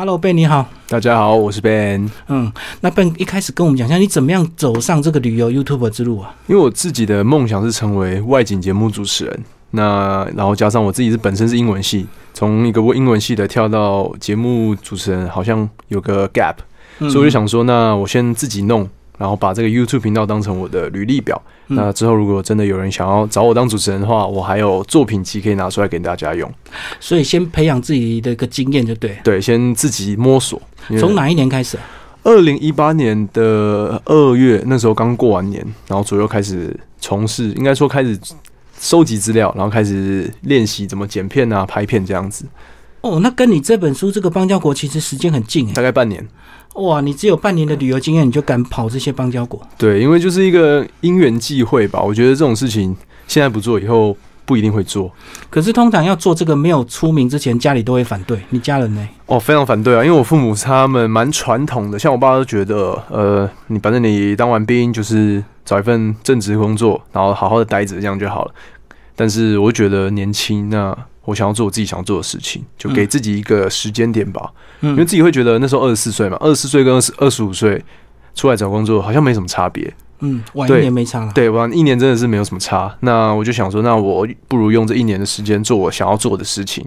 [0.00, 0.66] Hello Ben，你好。
[0.88, 2.08] 大家好，我是 Ben。
[2.28, 2.50] 嗯，
[2.80, 6.34] 那 Ben 一开始跟我们讲一下，你怎么样走上这个旅游 YouTube 之路啊？
[6.46, 16.54] 因为我自己的梦想是成为外景节目主持人，那然后加上我自己是本身是英文系，从一个英文系的跳到节目主持人，好像有个 gap，
[17.00, 18.88] 所以我就想说，那我先自己弄。
[19.20, 21.40] 然后把这个 YouTube 频道当成我的履历表。
[21.66, 26.50] 那之后如果真的有人想要找我当主持人的话，我还有作品集可以拿出来给大家用。
[26.98, 29.18] 所以先培养自己的一个经验就对。
[29.22, 30.60] 对，先自己摸索。
[30.98, 31.78] 从哪一年开始？
[32.22, 38.18] 二零一八年的二月，那时候刚过完年，然后左右开始从事，应该说开始
[38.78, 42.46] 收集资料，然后开始练习怎么剪片啊、拍片这样子。
[43.02, 46.26] 哦，那跟你这本书这个邦交国其实时间很近哎，大概半年。
[46.74, 49.60] 哇，你只有半年的旅游经验，你就敢跑这些邦交国？
[49.76, 52.00] 对，因为就是一个因缘际会吧。
[52.00, 54.16] 我觉得这种事情现在不做，以后
[54.46, 55.10] 不一定会做。
[55.50, 58.40] 可是通常要做这个，没有出名之前，家里都会反对。
[58.50, 59.08] 你家人呢？
[59.26, 68.54] 哦，非常反对啊，因为我父母他们蛮传统的，像我爸都觉得，呃，你反正你当完兵就是找一份正职工作，然后好好的待着，这样就好了。
[69.16, 70.96] 但是我觉得年轻那。
[71.30, 74.50] 我想要做我自己想做的事情，就给自己一个时间点吧。
[74.80, 77.82] 因为自己会觉得那时候二十四岁嘛，二十四岁跟二十二十五岁
[78.34, 79.92] 出来找工作好像没什么差别。
[80.20, 81.32] 嗯，晚一年没差了。
[81.32, 82.94] 对，晚一年真的是没有什么差。
[83.00, 86.86] 那我就想说，那我不如用这一年的时间做我想要做的事情，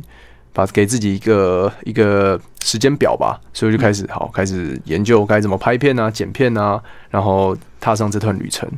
[0.51, 3.39] 把给自己一个一个时间表吧。
[3.53, 8.69] 所以我就开始好开始研究该怎么拍片啊、剪片啊，然后踏上这段旅程。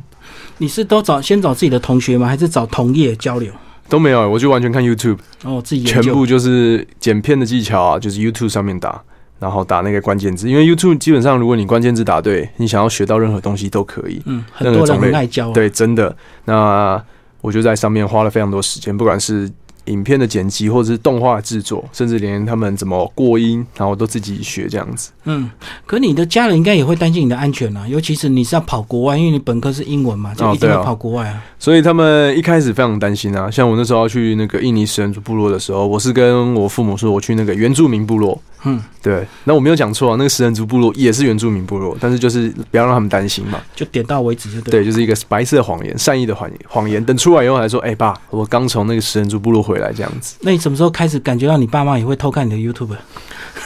[0.58, 2.26] 你是都找先找自己的同学吗？
[2.26, 3.52] 还是找同业交流？
[3.88, 9.02] 都没有，我就完全看 YouTube，哦，自己全部就是剪片的技巧啊，就是 YouTube 上面打，
[9.38, 14.20] 然后打那个关键字，因为 YouTube 基本上如果你关键字打对，你想要学到任何东西都可以。
[14.26, 15.50] 嗯，很多人很爱教。
[15.52, 16.16] 对，真的。
[16.44, 17.02] 那
[17.40, 19.50] 我就在上面花了非常多时间，不管是。
[19.86, 25.10] 影片的剪辑，或者是动画制作，甚至连他们怎么过音，然后都自己学这样子。
[25.24, 25.50] 嗯，
[25.86, 31.42] 可你的家人应该也会担心你的安全啊，尤其是你是要跑国外，因为你本科是英文嘛，就一定要跑国外啊。
[31.58, 33.50] 所以他们一开始非常担心啊。
[33.50, 38.40] 像我那时候要去那个印尼食人族部落的时候，我是跟我父母说我去那个原住民部落。
[38.66, 44.82] 嗯，对，那我没有讲错啊，那个食人族部落也是原住民部落，但是就是不要让他们担心嘛，就点到为止就对。
[44.82, 47.04] 对，就是一个白色谎言，善意的谎言，谎言。
[47.04, 50.36] 等出来以后还说，哎爸，我刚从那个食人族部落回来，这样子。
[50.40, 52.96] 那你什么时候开始感觉到你爸妈也会偷看你的 YouTube？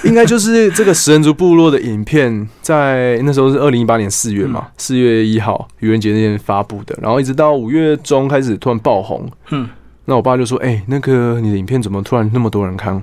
[0.04, 9.28] 应该就是这个食人族部落的影片，在那时候是二零一八年四月嘛，四月一号愚人节那天发布的，然后一直到五月中开始突然爆红。
[9.50, 9.68] 嗯，
[10.04, 13.02] 那我爸就说，哎，那个你的影片怎么突然那么多人看？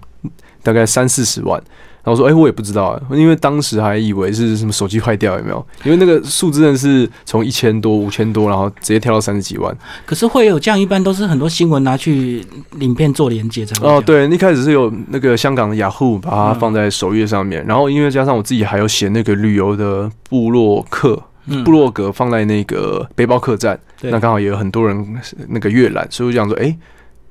[0.64, 1.62] 大概三四十万。
[2.08, 5.68] 然后说，哎，我也不知道啊，因为当时还以为是什么手机坏掉，有没有？
[5.84, 9.78] 因为那个数字真的是从一千多、五千多，然后直接跳到三十几万。
[10.06, 12.42] 可是会有这样，一般都是很多新闻拿去
[12.80, 13.98] 影片做连接，这样。
[13.98, 21.22] 哦，对，一开始是有那个香港的雅虎把它放在首页上面，然后因为加上我自己还有写那个旅游的部落客、
[21.66, 25.06] 部落格放在那个背包客栈，那刚好也有很多人
[25.50, 26.74] 那个阅览，所以我想说，哎，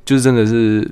[0.04, 0.86] 就是真的是。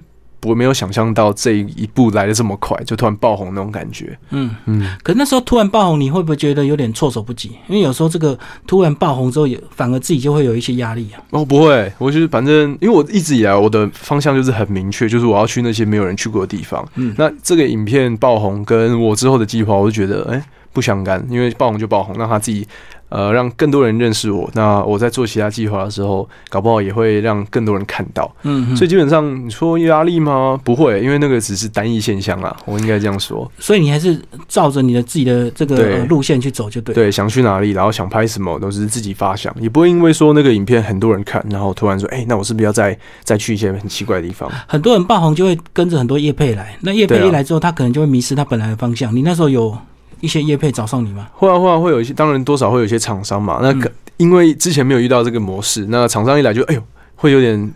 [0.45, 4.17] 我没有想象到这一步来的这么快，就突然爆红那种感觉。
[4.31, 7.51] 嗯嗯，可那时候突然爆红，你会不会觉得有点措手不及？
[7.69, 11.23] 因为有时候这个突然爆红之后，也反而自己就会有一些压力啊。
[11.31, 16.87] 哦，不会，我就是反正，因为我一直以来我的方向就是很明确，就是我要去那些没有人去过的地方。
[16.97, 22.67] 嗯，那这个影片爆红跟我之后的计划，我就觉得哎不相干，因为爆红就爆红，让他自己。
[23.15, 24.51] 呃，让更多人认识我。
[24.55, 28.29] 那我在做其他计划的时候，搞不好也会让更多人看到。
[28.43, 30.59] 嗯，所以基本上你说压力吗？
[30.65, 32.57] 不会，因为那个只是单一现象啦。
[32.65, 33.49] 我应该这样说。
[33.61, 36.93] 所以你还是照着你的自己的这个路线去走就对。
[36.93, 44.51] 对，想去哪里，然后想拍什么，都是自己发想，也不会因为说那个影片很多人看，然后突然说，哎，那我是不是要再再去一些很奇怪的地方？
[44.67, 49.15] 很多人爆红就会跟着很多叶配来，那叶配一来之后，他可能就会迷失他本来的方向。
[49.15, 49.79] 你那时候有？
[50.25, 51.29] 一些业配找上你吗？
[51.35, 53.61] 会啊会啊，会有一些，当然多少会有一些厂商嘛。
[53.63, 53.73] 那
[54.17, 56.83] 因为之前没有遇到这个模式，那厂商一来就哎呦，
[57.17, 57.75] 会有点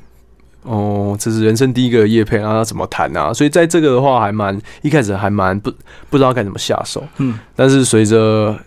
[0.63, 3.33] 哦，这是人生第一个业配，然后怎么谈啊？
[3.33, 5.71] 所以在这个的话，还蛮一开始还蛮不
[6.11, 7.05] 不知道该怎么下手。
[7.19, 8.59] 嗯，但是随着。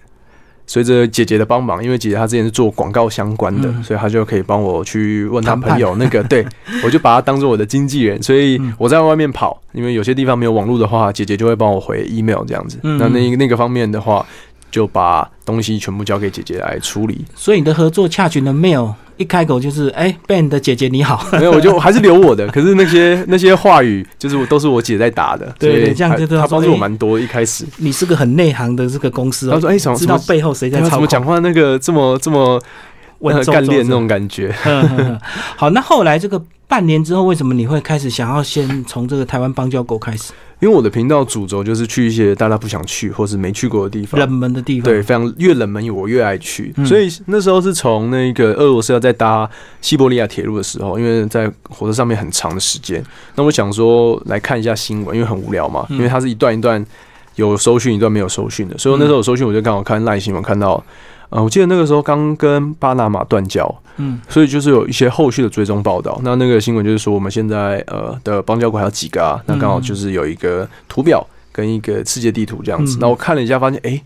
[0.71, 6.45] 随着姐姐的帮忙，因为姐姐她之前是做广告相关的，所以她就可以帮我去问她朋友那个，对
[6.81, 12.79] 我就把她当做我的经纪人，所以我在外面跑，因为有些地方没有网络的话，姐姐就会帮我回 email 这样子。
[12.83, 14.25] 那那那个方面的话。
[14.71, 27.19] 就把东西全部交给姐姐来处理，所以你的合作洽询的 mail 一开口就是哎，Ben 的姐姐你好， 没有我就还是留我的，可是那些那些话语就是我都是我姐在打的， 对，这样就他帮助我蛮多。
[27.19, 27.65] 一开始。
[27.77, 32.59] 你是个很内行的这个公司，他说哎，知道背后谁在操么讲话，那个这么这么
[33.45, 34.51] 干练那种感觉。
[35.55, 36.41] 好，那后来这个
[36.71, 40.31] 半年之后，为什么你会开始想要先从这个台湾邦交国开始？
[40.61, 44.85] 因为我的频道主轴就是去一些大家不想去或是没去过的地方，冷门的地方。
[44.85, 46.73] 对，非常越冷门我越爱去。
[46.77, 49.49] 嗯所以那时候是从那个俄罗斯要在搭
[49.81, 53.03] 西伯利亚铁路的时候，因为在火车上面很长的时间，
[53.35, 56.85] 那我想说来看一下新闻，因为很无聊嘛，嗯因为它是一段一段
[57.35, 60.81] 有收讯，一段没有收讯的，所以我那时候有收讯，我就刚好看赖新闻看到。
[61.31, 66.19] 呃，我记得那个时候刚跟巴拿马断交，嗯所以就是有一些后续的追踪报道。
[66.23, 69.41] 那那个新闻就是说，我们现在呃的邦交国还有几个啊？
[69.47, 72.99] 那刚好就是有一个图表跟一个世界地图这样子嗯。
[73.01, 74.03] 那、我看了一下，发现哎、诶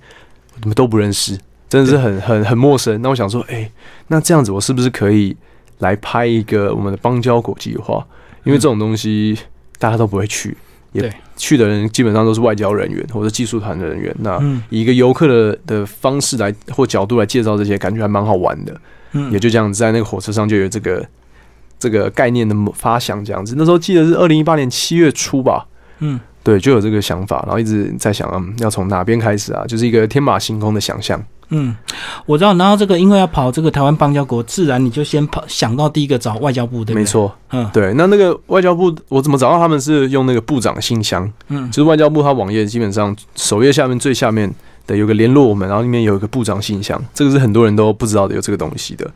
[0.62, 1.38] 我们都不认识，
[1.68, 3.02] 真的是很很很陌生。
[3.02, 3.70] 那我想说，哎、
[4.08, 5.36] 那这样子我是不是可以
[5.80, 8.06] 来拍一个我们的邦交国计划？
[8.44, 9.36] 因为这种东西
[9.80, 10.56] 大家都不会去，
[10.92, 14.16] 也对去的人基本上都是外交人员或者技术团的人员。
[14.20, 18.76] 那嗯以一个游客的的方式来或角度来介绍这些，感觉还蛮好玩的。
[19.14, 21.06] 嗯也就这样子，在那个火车上就有这个
[21.80, 23.56] 这个概念的发想，这样子。
[23.58, 25.66] 那时候记得是二零一八年七月初吧，
[26.00, 29.66] 嗯对，就有这个想法，然后一直在想，嗯，要从哪边开始啊？
[29.66, 31.22] 就是一个天马行空的想象。
[31.50, 31.76] 嗯，
[32.26, 32.54] 我知道。
[32.56, 36.96] 然后这个因为要跑这个台湾邦交国，自然你就先跑想到第一个找外交部，对不对？
[36.96, 37.06] 没。
[37.06, 37.94] 错，嗯对。
[37.94, 41.32] 那那个外交部，我怎么找到他们是用那个部长信箱？
[41.50, 44.52] 嗯就是外交部它网页基本上首页下面最下面
[44.88, 49.10] 的有个联络我们，然后里面有一个部长信箱，这个是很多人都不知道的有这个东西的。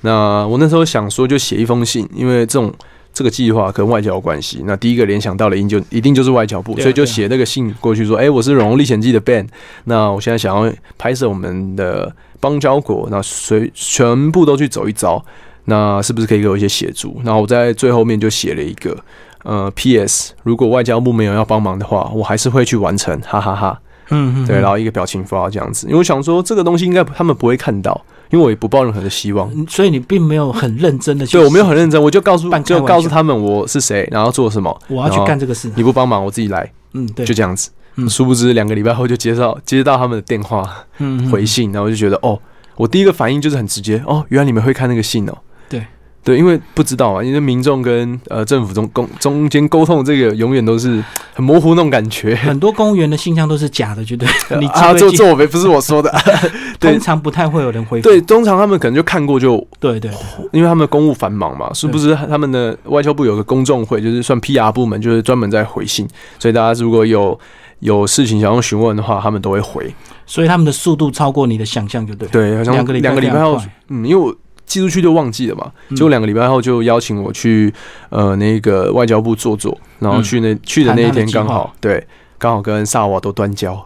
[0.00, 2.72] 那我那时候想说就写一封信，因为这种
[3.18, 4.62] 这个计划跟外交有关系。
[4.64, 9.44] 那第一个联想到的一定就一定就是外交部，所以就写那个信过去说：“哎、我是《荣荣历险记》的 Ben，
[9.82, 15.20] 那我现在想要拍摄我们的邦交国，那随全部都去走一遭，
[15.64, 18.96] 那是不是可以给我一些协助？”然后我在最后面就写了一个。
[19.44, 20.34] 呃，P.S.
[20.42, 23.80] 如果外交部没有要帮忙的话，我还是会去完成，哈哈哈
[24.10, 29.50] 嗯嗯，对，嗯然后一个表情符号这样子，因为我想说这个东西应该他们不会看到，因为我也不抱任何的希望。
[29.54, 35.70] 嗯所以你并没有很认真的去，对我没有很认真，我就告诉就告诉他们我是谁，然后做什么，我要去干这个事。
[35.76, 37.70] 你不帮忙我自己来，嗯，对，就这样子。
[37.96, 40.62] 嗯殊不知两个礼拜后就接到接到他们的电话
[40.98, 42.38] 嗯嗯回信，然后我就觉得哦，
[42.76, 45.36] 我第一个反应就是很直接，哦，原来你们会看那个信哦。
[45.68, 45.84] 对
[46.24, 52.34] 对，因为不知道啊，因为民众跟呃政府中公中间沟通，这个永远都是很模糊那种感觉。
[52.34, 54.28] 很多公务员的信箱都是假的，绝对。
[54.60, 56.14] 你啊，记不记这这我没不是我说的，
[56.78, 58.08] 对通常不太会有人回复。
[58.08, 60.10] 对，通常他们可能就看过就对对，
[60.52, 66.06] 因为他们公务繁忙嘛，是不是他们的外交部有个公众会，就是算 PR 部门，就是专门在回信，
[66.38, 67.38] 所以大家如果有
[67.78, 69.90] 有事情想要询问的话，他们都会回。
[70.26, 72.28] 所以他们的速度超过你的想象，就对。
[72.28, 74.34] 对，好像两个礼拜两个礼拜后非常快，嗯，因为我
[74.68, 77.72] 寄出去就忘记了嘛，嗯结果两个礼拜后就邀请我去
[78.10, 82.06] 呃那个外交部坐坐，然后去那、去的那一天刚好对，
[82.38, 83.84] 刚好跟萨瓦都断交。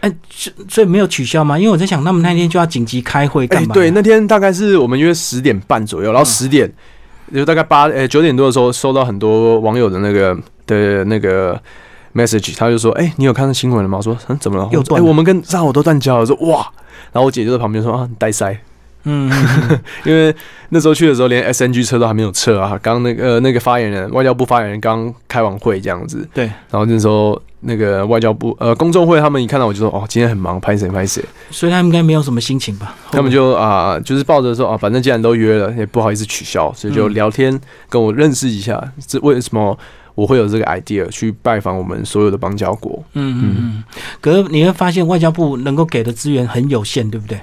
[0.00, 1.58] 哎，所所以没有取消吗？
[1.58, 3.74] 因为我在想，他们那天就要紧急开会哎、干嘛？
[3.74, 6.72] 对，那天大概是我们约十点半左右，然后十点、
[7.34, 11.60] 就大概八呃九点多的时候，收到很多网友的那个的那个
[12.14, 16.60] message，他就说：“哎、你有看到新闻了吗？”我说：“嗯，怎么了？”我说：“哎、又断了我们跟萨瓦都断交了。”我说：“哇！”
[17.12, 18.56] 然后我姐就在旁边说：“啊，你带塞。”
[19.04, 19.30] 嗯，
[20.04, 20.34] 因为
[20.70, 22.78] 那时候去的时候，连 SNG 车都还没有撤啊。
[22.82, 31.24] 刚那个、呃、那个发言人，外交部发言人刚开完会这样子，对，然后那时候那个外交部呃公众会，他们一看到我就说：“哦，今天很忙，拍谁拍谁。
[31.50, 37.58] 所以他们应该没有什么心情吧？”他们就啊、就是抱着说啊，反正既然都约了，也不好意思取消，所以就嗯聊天
[37.88, 39.76] 跟我认识一下，这为什么
[40.14, 43.02] 我会有这个 idea 去拜访我们所有的邦交国。
[43.14, 43.84] 嗯嗯嗯。
[44.20, 47.40] 可是你会发现，外交部能够给的资源很有限，对不对？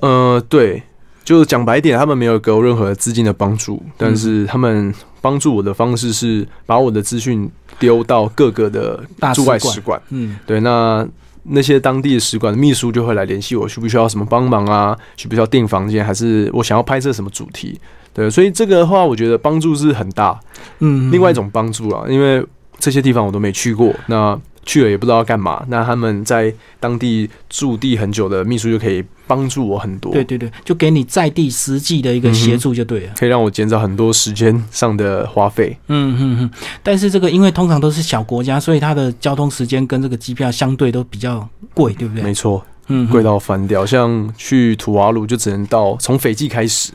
[0.00, 0.82] 呃，对，
[1.24, 9.02] 就讲白一点，他们没有给我任何资金的帮助，但是他们帮助我的方式是把我的资讯丢到各个的
[9.34, 10.00] 驻外使馆。
[10.08, 11.06] 嗯对，那
[11.42, 14.96] 那些当地的使馆的秘书就会来联系我，需不需要什么帮忙啊？
[15.16, 17.78] 需不需要订房间，还是我想要拍摄什么主题？
[18.12, 20.38] 对，所以这个的话，我觉得帮助是很大。
[20.80, 21.12] 嗯。
[21.12, 22.44] 另外一种帮助啊，因为
[22.78, 25.64] 这些地方我都没去过，那去了也不知道要干嘛。
[25.68, 33.12] 那他们在当地驻地很久的秘书就可以帮助我很多，对对对，就给你在地实际的一个协助就对了。
[33.16, 35.76] 可以让我减少很多时间上的花费。
[35.88, 36.50] 嗯嗯嗯。
[36.82, 42.22] 但是这个因为通常都是小国家，所以它的交通时间跟这个机票相对都比较贵，对不对？
[42.22, 43.86] 没错，嗯，贵到翻掉。
[43.86, 46.92] 像去土瓦鲁就只能到从斐济开始，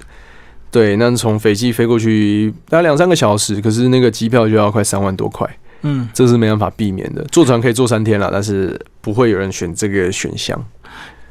[0.72, 5.50] 对，那从斐济飞过去大概两三个小时，可是那个机票就要快三万多块，
[5.86, 7.24] 嗯，这是没办法避免的。
[7.32, 10.60] 坐船可以坐三天了，但是不会有人选这个选项，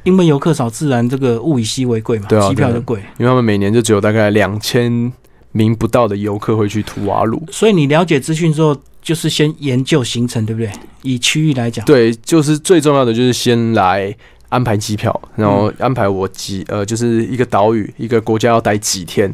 [0.03, 2.99] 因为游客少，自然这个物以稀为贵嘛，对啊机票就贵。
[3.19, 5.11] 因为他们每年就只有大概两千
[5.51, 7.43] 名不到的游客会去图瓦鲁。
[7.51, 10.71] 所以你了解资讯之后，就是先研究行程，对不对？
[11.01, 14.15] 以区域来讲，对，就是最重要的就是先来
[14.49, 19.31] 安排机票，然后安排我几呃，就是一个岛屿一个国家要待几天，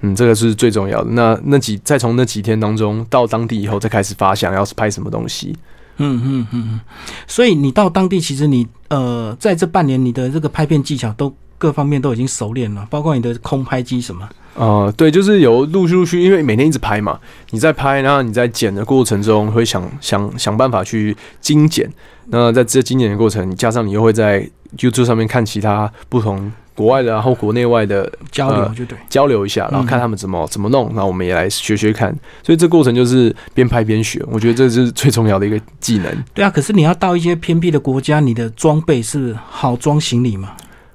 [0.00, 1.10] 嗯，这个是最重要的。
[1.10, 5.56] 那那几再从那几天当中到当地以后，再开始发想要是拍什么东西。
[5.96, 6.80] 嗯嗯嗯嗯，
[7.26, 14.28] 所以你到当地，其实你呃，在这半年，你的这个拍片技巧都各方面都已经熟练了，包括你的空拍机什么。
[14.54, 17.18] 呃，对，就是有陆续陆续，因为每天一直拍嘛，
[17.50, 21.90] 你在拍，然后你在剪的过程中会想想想办法去精简。
[22.26, 26.52] 那在这精简的过程，加上你又会在 YouTube 上面看其他不同。
[26.78, 32.16] 国外的，然后国内外的交流就对，交流一下，然后看他们怎么怎么弄，然后我们也来学学看。
[32.44, 36.24] 所以这过程就是边拍边学，我觉得这是最重要的一个技能。
[36.32, 40.52] 对啊，可是你要到一些偏僻的国家，你的装备是好装行李吗？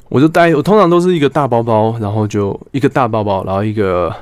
[0.07, 4.13] 我就带，我通常都是一个大包包，然后就一个大包包，然后一个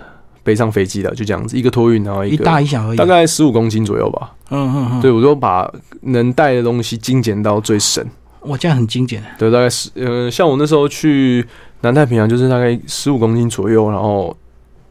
[0.41, 4.31] 背上飞机的，就这样子，一个托运，然后一大一小而已，大概十五公斤左右吧。
[4.49, 8.03] 嗯嗯嗯，对我都把能带的东西精简到最省。
[8.41, 9.23] 我这样很精简。
[9.37, 11.45] 对，大概十呃，像我那时候去
[11.81, 14.35] 南太平洋，就是大概十五公斤左右，然后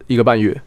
[0.06, 0.60] 一个半月。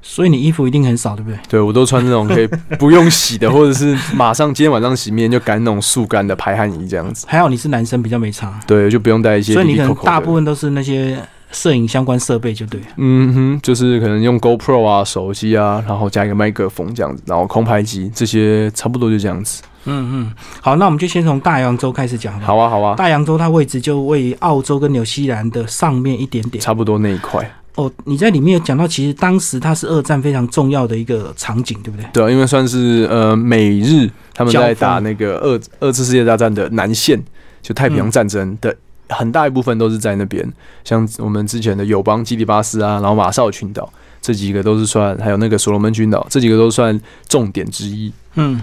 [0.00, 1.38] 所以你衣服一定很少，对不对？
[1.48, 2.46] 对，我都穿那种可以
[2.78, 7.26] 不用洗的，或者是马上今天晚上洗面就干那种速干的排汗衣这样子。
[7.28, 8.58] 还好你是男生，比较没差。
[8.64, 9.54] 对，就不用带一些。
[9.54, 11.18] 所以你可能大部分都是那些
[11.50, 12.80] 摄影相关设备，就对。
[12.96, 19.62] 嗯哼，就是可能用 GoPro 啊、手机啊，然后加一个麦克风这样子，然后空拍机这些差不多就这样子。
[19.84, 22.38] 嗯嗯，好，那我们就先从大洋洲开始讲。
[22.40, 22.94] 好啊，好啊。
[22.96, 27.50] 大洋洲它位置就位于澳洲跟纽西兰的上面一点点，差不多那一块。
[27.76, 32.04] 哦，你在里面有讲到，其实当时它是二战非常重要的一个场景，对不对？
[32.12, 37.22] 对啊，因为算是呃美日他们在打那个二二次世界大战的南线，
[37.62, 38.76] 就太平洋战争的
[39.08, 40.46] 很大一部分都是在那边。
[40.84, 43.88] 像我们之前的友邦基里巴斯啊，然后马绍尔群岛
[44.20, 48.12] 这几个都是算，还有那个所罗门群岛这几个都算重点之一。
[48.34, 48.60] 嗯。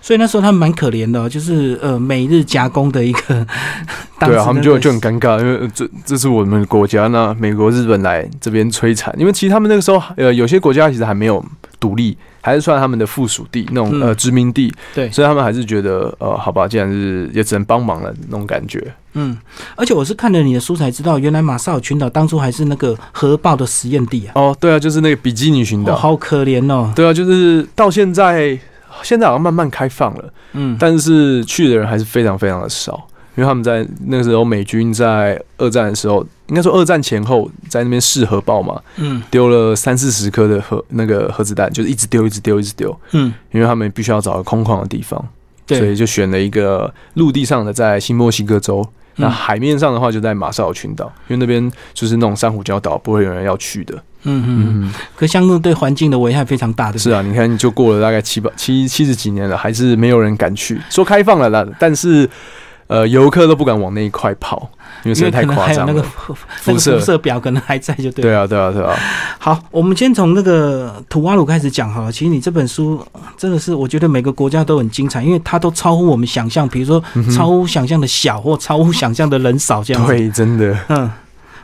[0.00, 3.46] 所以那时候他们蛮可怜的，就是呃，每日加工的一个。
[4.20, 11.44] 对啊，他们就就很尴尬，因为这这是我们国家，那美国、日本来这边摧残，因为其实他们那个时候，呃，有些国家其实还没有
[11.78, 14.74] 独立，还是算他们的附属地，那种呃殖民地。
[14.92, 18.92] 对，所以他们还是觉得，呃，好吧，既然是也只能帮忙了那种感觉。
[19.12, 19.38] 嗯，
[19.76, 24.32] 而且我是看了你的书才知道，原来马绍尔群岛当初还是那个核爆的实验地啊。
[24.34, 26.92] 哦，对啊，就是那个比基尼群岛，好可怜哦。
[26.96, 28.58] 对啊，就是到现在。
[29.02, 45.22] 现在好像慢慢开放了，嗯，但是去的人还是非常非常的少，因为他们在那个时候美军在二战的时候，应该说二战前后在那边试核爆嘛，嗯，丢了三四十颗的核那个核子弹，就是一直丢，一直丢，一直丢，嗯，因为他们必须要找个空旷的地方，
[45.66, 48.86] 所以就选了一个陆地上的，在新墨西哥州。
[49.20, 54.00] 那海面上的话，就在马绍尔群岛，因为那边就是那种珊瑚礁岛，不会有人要去的。
[54.24, 56.98] 嗯嗯，可相对对环境的危害非常大的。
[56.98, 60.80] 是啊，你看，就过了大概七八七七十几年了，还是没有人敢去。
[60.90, 62.28] 说开放了啦，但是
[62.88, 64.70] 呃，游客都不敢往那一块跑。
[65.04, 66.02] 因为实在太夸张了，那个
[66.56, 68.22] 辐射表可能还在，就对。
[68.22, 68.96] 对啊，对啊，对啊。
[69.38, 72.10] 好，我们先从那个土瓦鲁开始讲好了。
[72.10, 73.00] 其实你这本书
[73.36, 76.68] 真的是，我觉得每个国家都很精彩，因为它都超乎我们想象。
[76.68, 80.04] 比如说，超乎想象的小，或超乎想象的人少，这样。
[80.04, 80.76] 对，真的。
[80.88, 81.08] 嗯，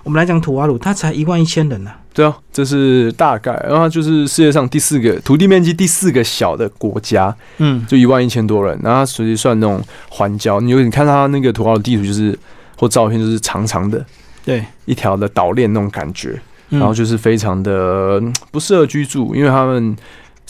[0.04, 1.90] 我们来讲土瓦鲁，它才一万一千人呢。
[2.14, 7.36] 对啊，这是大概，然后就是世界上第四个土地面积第四个小的国家。
[7.58, 10.60] 嗯，就一万一千多人，然后实际算那种环礁。
[10.60, 12.38] 你有你看它那个土豪的地图，就是。
[12.76, 14.04] 或照片就是长长的，
[14.44, 16.36] 对，一条的岛链那种感觉，
[16.70, 19.96] 然后就是非常的不适合居住，因为他们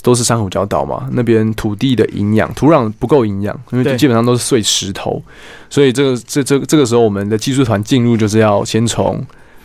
[0.01, 5.23] 都是珊瑚礁岛嘛，那边土地的营养土壤不够营养，因为基本上都是碎石头，
[5.69, 9.23] 所以这个这这这个时候我们的技术团进入就是要先从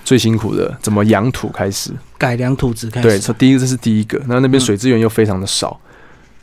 [0.09, 5.79] 最辛苦的怎么养土开始，改良土质开始，对，从第一个这是第一个，那那边水资源又非常的少，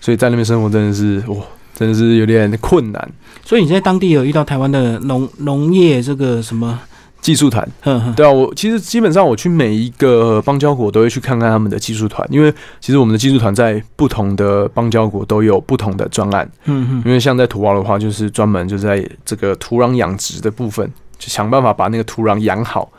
[0.01, 1.37] 所以在那边生活真的是哇。
[1.79, 3.11] 真的是有点困难，
[3.45, 6.81] 所以你在当地有遇到台湾的农农业这个什么
[7.21, 7.69] 技术团？
[8.17, 16.51] 对啊，我其实基本上我去每一个邦交国都会去看看他们的技术团，因为其实我们的技术团在不同的邦交国都有不同的专案。
[16.65, 22.91] 嗯嗯，因为像在土澳的话，就是专门就在这个土壤养殖的部分，就想办法把那个土壤养好。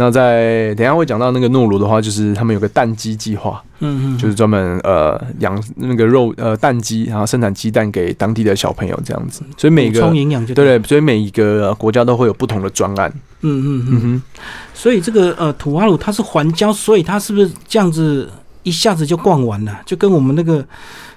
[0.00, 9.42] 那在等下会讲到那个诺鲁的话，就是他们有个蛋鸡计划，嗯嗯，就是专门呃养那个肉呃蛋鸡，然后生产鸡蛋给当地的小朋友这样子。
[9.56, 13.12] 所以每个充营养就对对，所以每一个国家都会有不同的专案。
[13.40, 14.22] 嗯嗯嗯哼，
[14.72, 18.30] 所以这个呃土瓦鲁它是环礁，所以它是不是这样子
[18.62, 19.80] 一下子就逛完了？
[19.84, 20.64] 就跟我们那个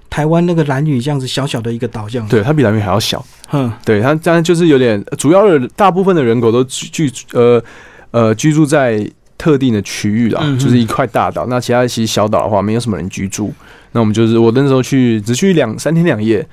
[0.10, 2.28] 台湾那个蓝屿这样子小小的一个岛这样。
[2.28, 3.24] 对，它比蓝屿还要小。
[3.52, 7.64] 嗯，对，它当然就是有点主要的大部分的人口都聚呃。
[8.12, 11.48] 呃，居住在特定的区域啦，就是一块大岛。
[11.48, 13.52] 那其他其实小岛的话，没有什么人居住。
[13.94, 16.46] 那我们就是我那时候去，只去两三天两夜，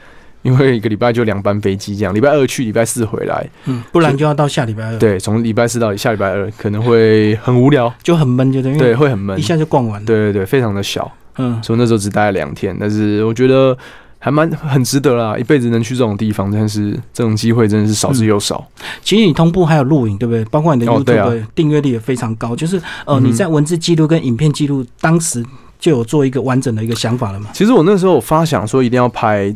[0.43, 3.47] 因为一个礼拜就两班飞机这样，礼拜二去，礼拜四回来。
[3.67, 9.43] 嗯，不然就要到下礼拜二，，对，从礼拜四到下礼拜二可能会很无聊，就很闷，就等于对，会很闷一。
[9.43, 10.07] 下就逛完了。
[10.07, 13.77] 对对对，非常的小，嗯，所以那时候只待了两天，但是我觉得
[14.21, 18.67] 还蛮很值得啦，一辈子能去这种地方，但是这种机会真的是少之又少。
[19.01, 20.45] 其实你同步还有录影，对不对？
[20.47, 25.45] 包括你的 YouTube 订阅率也非常高，就是呃嗯你在文字记录跟影片记录，当时
[25.79, 27.51] 就有做一个完整的一个想法了嘛。
[27.53, 29.55] 其实我那时候有发想说一定要拍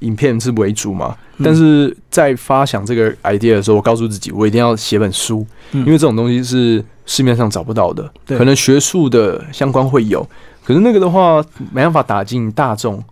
[0.00, 10.28] 影片是为主嘛，嗯但是在发想这个 idea 的时候，我告诉自己我一定要写本书，嗯因为这种东西是市面上找不到的，可能学术的相关会有，
[10.62, 11.42] 可是那个的话
[11.72, 13.02] 没办法打进大众。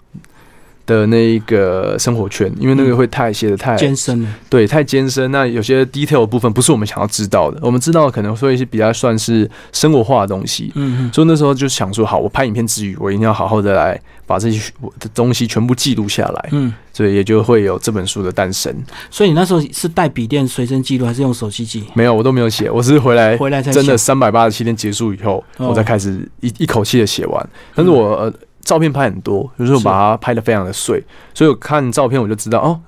[0.87, 5.31] 的那一个生活圈，因为那个会太写的太艰深了，对，太艰深。
[5.31, 10.73] 那有些 detail 的部分不是我们想要知道的，我们知道的可能会是比较算是生活化的东西。
[10.75, 18.75] 嗯嗯，所以那时候就想说，好，我拍影片之余，我一定要好好的来把这些我的东西全部记录下来，嗯，所以也就会有这本书的诞生。
[19.11, 21.85] 所以你那时候是带笔电随身记录，还是用手机记？
[21.95, 27.49] 没有，我都没有写，我是回来回来才真的三百八十七天结束以后，哦我才开始一一口气的写完。
[27.75, 28.33] 但是我、呃、
[28.65, 31.03] 照片拍很多，有时候把它拍的非常的碎，
[31.35, 32.81] 所以我看照片我就知道哦。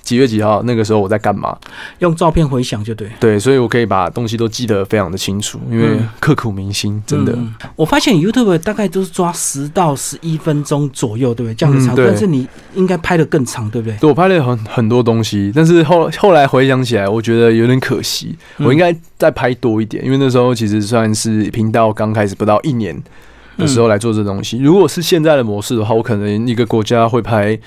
[0.00, 0.62] 几月几号？
[0.62, 1.54] 那个时候我在干嘛？
[1.98, 3.10] 用照片回想就对。
[3.20, 7.32] 对，所以我可以把东西都记得非常的清楚，因为嗯刻骨铭心，真的。
[7.36, 11.54] 嗯我发现 YouTube 大概都是抓十到十一分钟左右，对不对？
[11.54, 13.98] 这样子长但是你应该拍的更长，对不对？
[13.98, 22.98] 对我拍了很很多东西，但是后后来回想起来，我觉得有点可惜，嗯我应该再拍多一点，因为那时候其实算是频道刚开始不到一年
[23.58, 24.56] 的时候来做这东西。
[24.58, 27.58] 如果是现在的模式的话，我可能一个国家会拍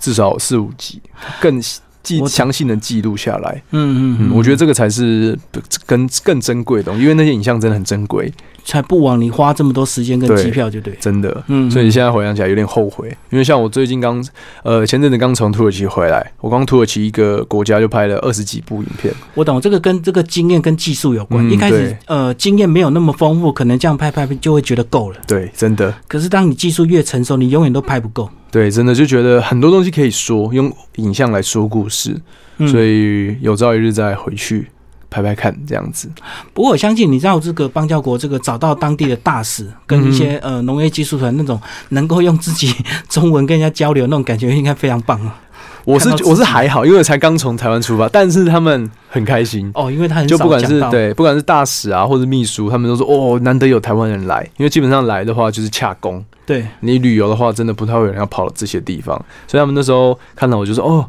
[0.00, 1.00] 至少四五集，
[1.40, 1.60] 更
[2.02, 3.62] 记我详细的记录下来。
[3.70, 5.38] 嗯嗯嗯，我觉得这个才是
[5.86, 8.32] 更更珍贵的因为那些影像真的很珍贵，
[8.64, 10.94] 才不枉你花这么多时间跟机票，就对。
[11.00, 11.44] 真的。
[11.48, 14.24] 嗯，所以你现在回想起来有点后悔，因为像我最近刚
[14.62, 19.12] 呃前阵子刚从土耳其回来，我光土耳其一个国家就拍了二十几部影片。
[19.34, 21.46] 我懂，这个跟这个经验跟技术有关。
[21.46, 25.16] 嗯一开始呃经验没有那么丰富，可能这样拍拍就会觉得够了。
[25.26, 28.30] 对，真的，可是当你技术越成熟，你永远都拍不够。
[28.50, 32.16] 对，真的就觉得很多东西可以说，用影像来说故事，
[32.58, 34.68] 嗯，所以有朝一日再回去
[35.10, 36.08] 拍拍看这样子。
[36.54, 42.74] 不过我相信，你知道这个邦交国这个找到当地的大使跟一些、呃农业技术团那种能够用自己
[43.08, 45.38] 中文跟人家交流那种感觉，应该非常棒啊。
[45.86, 49.70] 我是我是还好，因为我才刚从台湾出发，但是他们很开心。
[49.74, 56.66] 哦，因为他很就不管是对，不管是大使啊，或者秘书，他们都说哦，难得有台湾人来，因为基本上来的话就是洽工，对。
[56.80, 59.16] 你旅游的话，真的不太会有人要跑到这些地方，
[59.48, 61.04] 所以他们那时候看到我就说哦，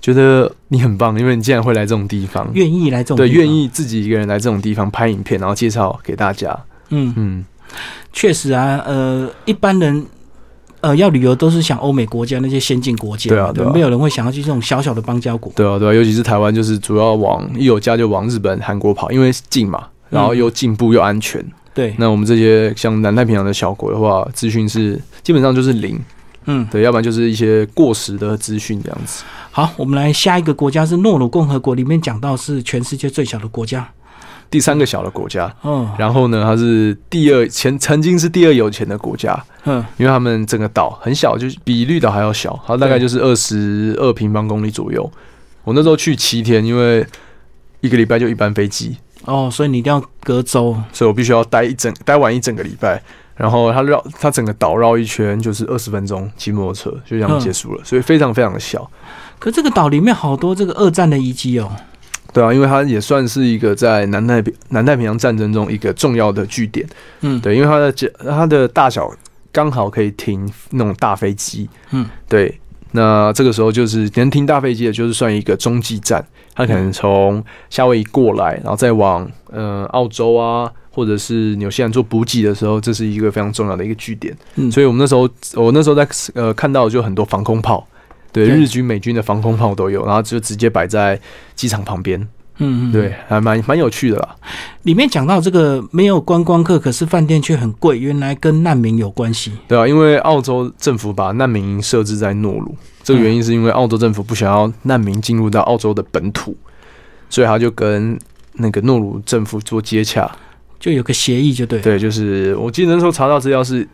[0.00, 3.44] 觉得你很棒，因为你竟然会来这种地方，愿意来这种对，地方。
[3.44, 6.58] 愿，意自己一个人来这种地方拍影片，然后介绍给大家，
[6.88, 7.44] 嗯，嗯，
[8.12, 10.06] 确实啊，呃，一般人。
[10.82, 13.70] 呃，要旅游都是想欧美国家那些先进国家嘛，对啊对啊。
[13.70, 15.52] 没有人会想要去这种小小的邦交国。
[15.54, 21.44] 对啊，对啊，尤其是台湾，就是主要往一有家就往日本、韩国跑，因为近嘛，然后又进步又安全。
[21.74, 26.00] 对，那我们这些像南太平洋的小国的话，资讯是基本上就是零，
[26.52, 29.22] 嗯，对，要不然就是一些过时的资讯这样子。
[29.52, 33.88] 好，我们来下一个国家是诺鲁共和国，里面讲到是全世界最小的国家。
[34.50, 45.08] 第三个小的国家，嗯，然后呢，它是第二前曾经是第二有钱的国家，嗯，因为他们整个岛很小，就是比绿岛还要小，它大概就是二十二平方公里左右。
[45.62, 47.06] 我那时候去七天，因为
[47.80, 50.76] 一个礼拜就一班飞机，哦，所以你一定要隔周。
[50.92, 53.00] 所以我必须要待一整待完一整个礼拜。
[53.40, 58.88] 然后它绕它整个岛绕一圈就是二十分钟，骑摩托车就这样结束了，所以非常非常的小。
[59.38, 61.72] 可这个岛里面好多这个二战的遗迹哦。
[62.34, 66.86] 对啊，因为它也算是一个在南太平南太平洋战争中一个重要的据点。
[67.22, 69.10] 嗯，对，因为它的它的大小
[69.50, 71.66] 刚好可以停那种大飞机。
[71.92, 72.60] 嗯，对。
[72.92, 76.24] 那这个时候就是能停大飞机的，就是算一个中继站。
[76.54, 84.36] 它可能从夏威夷过来，然后再往呃澳洲啊，或者是纽西兰做补给的时候，这是一个非常重要的一个据点。
[84.56, 85.22] 嗯，所以我们那时候
[85.54, 87.86] 我那时候在呃看到就很多防空炮，
[88.32, 91.18] 对，对日军、美军的防空炮都有，然后就直接摆在
[91.54, 92.28] 机场旁边。
[92.62, 94.36] 嗯嗯，对，还蛮蛮有趣的啦。
[94.84, 99.52] 里面讲到这个没有观光客，可是饭店却很贵，原来跟难民有关系。
[99.66, 106.56] 对啊，因为澳洲政府把难民营设置在诺鲁，这个原因是因为澳洲政府不想要难民进入到澳洲的本土，
[107.28, 108.18] 所以他就跟
[108.52, 110.30] 那个诺鲁政府做接洽。
[110.78, 111.80] 就有个协议就对。
[111.80, 113.86] 对，就是我记得那时候查到资料是，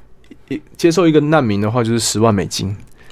[0.48, 2.68] 一接受一个难民的话就是十万美金。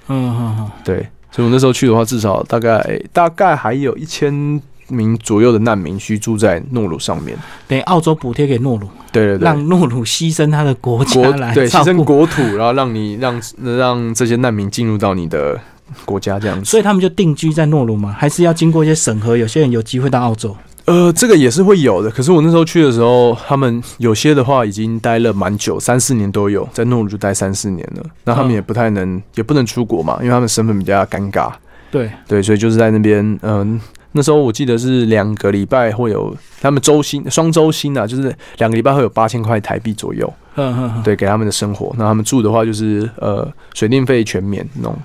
[0.06, 7.36] 嗯嗯嗯，对，所以我那时候去的话，至少大概大概还有一千名左右的难民居住在诺鲁上面。
[7.66, 12.04] 等于澳洲补贴给诺鲁，对对对，让诺鲁牺牲他的国家国来对牺牲。
[12.04, 15.58] 国土，然后让你让让这些难民进入到你的
[16.04, 16.64] 国家这样子。
[16.64, 18.14] 所以他们就定居在诺鲁吗？
[18.18, 19.36] 还是要经过一些审核？
[19.36, 20.54] 有些人有机会到澳洲。
[20.84, 22.10] 呃，这个也是会有的。
[22.10, 28.02] 可是我那时候去的时候，他们有些的话已经待了蛮久，三四年都有，在诺鲁就待三四年了。
[28.24, 31.50] 那他们也不太能，也不能出国嘛，因为他们身份比较尴尬。
[31.90, 33.80] 对对，所以就是在那边，嗯，
[34.16, 40.32] 那时候我记得是两个礼拜会有他们周薪双周薪啊，就是两个礼拜会有八千块台币左右。
[40.54, 41.92] 嗯嗯嗯，对，给他们的生活。
[41.98, 44.96] 那他们住的话，就是呃，水电费全免那种。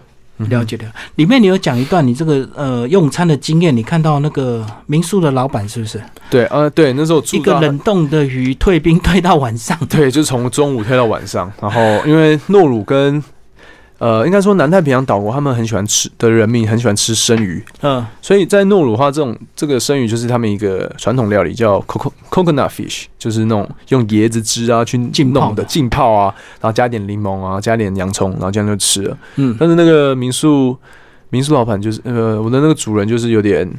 [0.48, 6.02] 了解的，里面你有讲一段你这个呃用餐的经验，你看到那个民宿的老板是不是？
[6.30, 13.22] 对，呃，对，那时候住一个冷冻的鱼退冰退到晚上，对，就从中午退到晚上，然后因为诺鲁跟。
[14.00, 29.18] 呃，应该说南太平洋岛国他们很喜欢吃的人民很喜欢吃生鱼，嗯，所以在诺鲁话这种这个生鱼就是他们一个传统料理叫 coco coconut fish，就是那种用椰子汁啊去浸弄的浸泡啊，然后加点柠檬啊，加点洋葱，然后这样就吃了。
[29.36, 30.78] 嗯，但是那个民宿
[31.30, 33.70] 民宿老板就是呃我的那个主人就是有点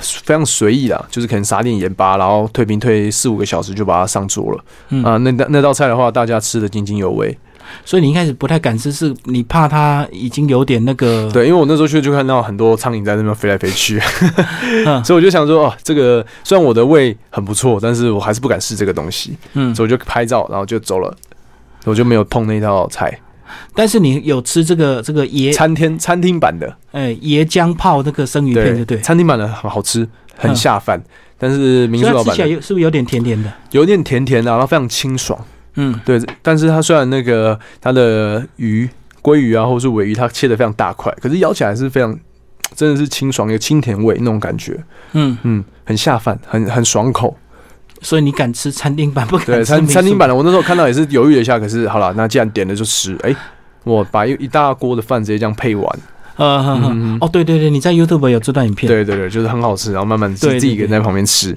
[0.00, 4.64] 非常随意啦，就是可能撒点盐巴，然后退冰退四五个小时就把它上桌了。
[4.88, 7.38] 嗯啊，那那那道菜的话，大家吃的津津有味。
[7.84, 11.30] 所以你一开始不太敢吃，是你怕它已经有点那个？
[11.32, 14.00] 对，因为我那时候去就看到很多苍蝇在那边飞来飞去，
[15.04, 19.36] 所以我就想说，哦，这个虽然我的胃很不错，但是我还是不敢试这个东西。
[19.54, 21.14] 嗯，所以我就拍照，然后就走了，
[21.84, 23.18] 我就没有碰那道菜。
[23.74, 29.00] 但是你有吃这个这个椰餐厅餐厅版的，哎，椰浆泡那个生鱼片，对对？
[29.00, 31.00] 餐厅版的很好吃，很下饭。
[31.38, 33.52] 但是民宿老板吃起来是不是有点甜甜的？
[33.70, 35.38] 有点甜甜的，然后非常清爽。
[35.76, 38.88] 嗯，对，但是它虽然那个它的鱼
[39.22, 42.18] 鲑鱼啊，或者是尾鱼，它切的非常大块，可是咬起来是非常
[42.74, 44.78] 真的是清爽，有清甜味那种感觉。
[45.12, 47.36] 嗯嗯，很下饭，很很爽口。
[48.02, 49.38] 所以你敢吃餐厅版不？
[49.40, 53.16] 对，餐餐厅版的，我那时候看到也是犹豫了一下，可是好了，那既然点了就吃。
[53.22, 53.34] 哎，
[53.84, 55.98] 我把一一大锅的饭直接这样配完。
[56.38, 58.86] 嗯哦，对对对，你在 YouTube 有这段影片。
[58.86, 61.56] 对对对，就是很好吃，然后慢慢自己一个人在旁边吃。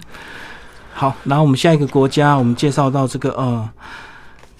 [0.94, 3.70] 好，然后我们下一个国家，我们介绍到这个呃。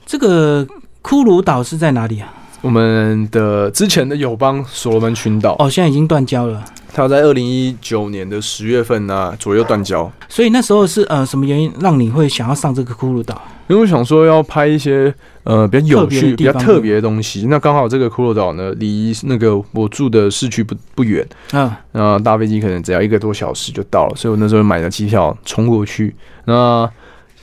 [0.10, 0.66] 这个
[1.04, 2.34] 骷髅岛是在哪里啊？
[2.62, 6.66] 我们的之前的友邦所罗门群岛哦，现在已经断交了。
[6.92, 10.12] 它在二零一九年的十月份呢左右断交。
[10.28, 13.40] 所以那时候是呃什么原因让你会想要上这个骷髅岛？
[13.68, 17.46] 因为我想说要拍一些呃比较有趣、比较特别的东西。
[17.48, 26.16] 那刚好这个骷髅岛呢离那个我住的市区不不远，嗯，那搭飞机可能只要一个多小时就到了，所以我那时候买了机票冲过去。
[26.46, 26.90] 那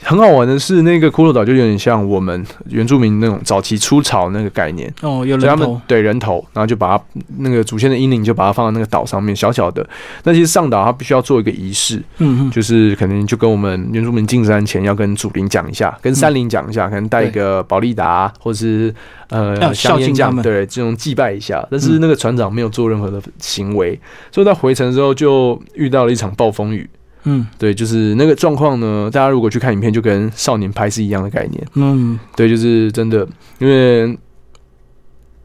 [0.03, 4.93] 很好玩的是，那个骷髅岛就有点像我们原住民那种早期出草那个概念。
[5.03, 7.05] 哦，有人头，对人头，然后就把它
[7.39, 9.85] 那个祖先的阴灵就把它放在那个岛上面，小小的。
[10.23, 18.95] 那其实上岛它必须要做一个仪式，嗯，就是可能就跟我们原住民进山前要跟祖灵讲一下，跟山灵讲一下，可能带一个宝利达或者是
[19.31, 21.67] 呃香烟酱，对，这种祭拜一下。
[21.71, 23.99] 但是那个船长没有做任何的行为，
[24.31, 26.89] 所以在回程之后就遇到了一场暴风雨。
[27.27, 29.11] 嗯，对，就是那个状况呢。
[29.13, 31.67] 大家如果去看影片，就跟少年拍是一样的概念。
[31.75, 34.19] 嗯，对，就是真的，因为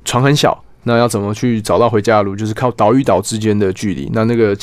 [0.06, 0.64] 床很小。
[0.84, 2.36] 那要怎么去找到回家的路？
[2.36, 4.10] 就是靠岛与岛之间的距离。
[4.14, 4.58] 那那个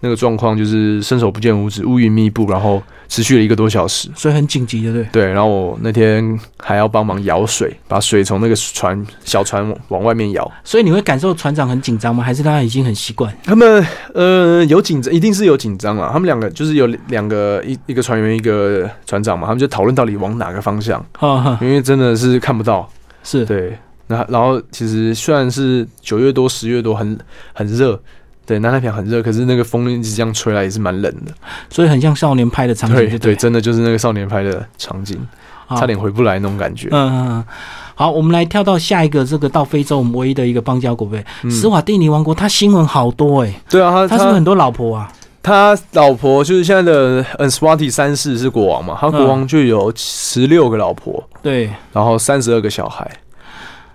[0.00, 5.04] 那个状况就是伸手不见五指，乌云密布，然后持续了一个多小时，所以很紧急的，对。
[5.12, 10.50] 对，然后我那天还要帮忙舀水，把水从那个船小船往外面舀。
[10.62, 12.22] 所以你会感受船长很紧张吗？
[12.22, 13.34] 还是他已经很习惯？
[13.44, 16.10] 他们呃有紧张，一定是有紧张啊。
[16.12, 21.04] 他们两个就是有两个一一个船员一个船长嘛，他们就讨论到底往哪个方向，
[21.60, 22.88] 因为真的是看不到。
[23.22, 23.78] 是对。
[24.06, 27.18] 那然后其实虽然是九月多十月多很
[27.52, 27.98] 很热，
[28.44, 31.32] 对南太平洋很热，可是那个风一直这样吹来也是蛮冷的，
[31.70, 32.96] 所以很像少年拍的场景。
[32.96, 35.18] 对对，真的就是那个少年拍的场景，
[35.70, 36.88] 差点回不来那种感觉。
[36.90, 37.44] 嗯嗯，
[37.94, 43.54] 好，我们来跳到下一个这个到非洲我们唯一的一个邦交国呗，斯瓦蒂尼王国，他新闻好多哎。
[43.70, 45.10] 对啊，他他是不是很多老婆啊？
[45.42, 53.10] 他老婆就是现在的恩斯瓦蒂三世是国王嘛，他国王就有十六个老婆，对，然后三十二个小孩。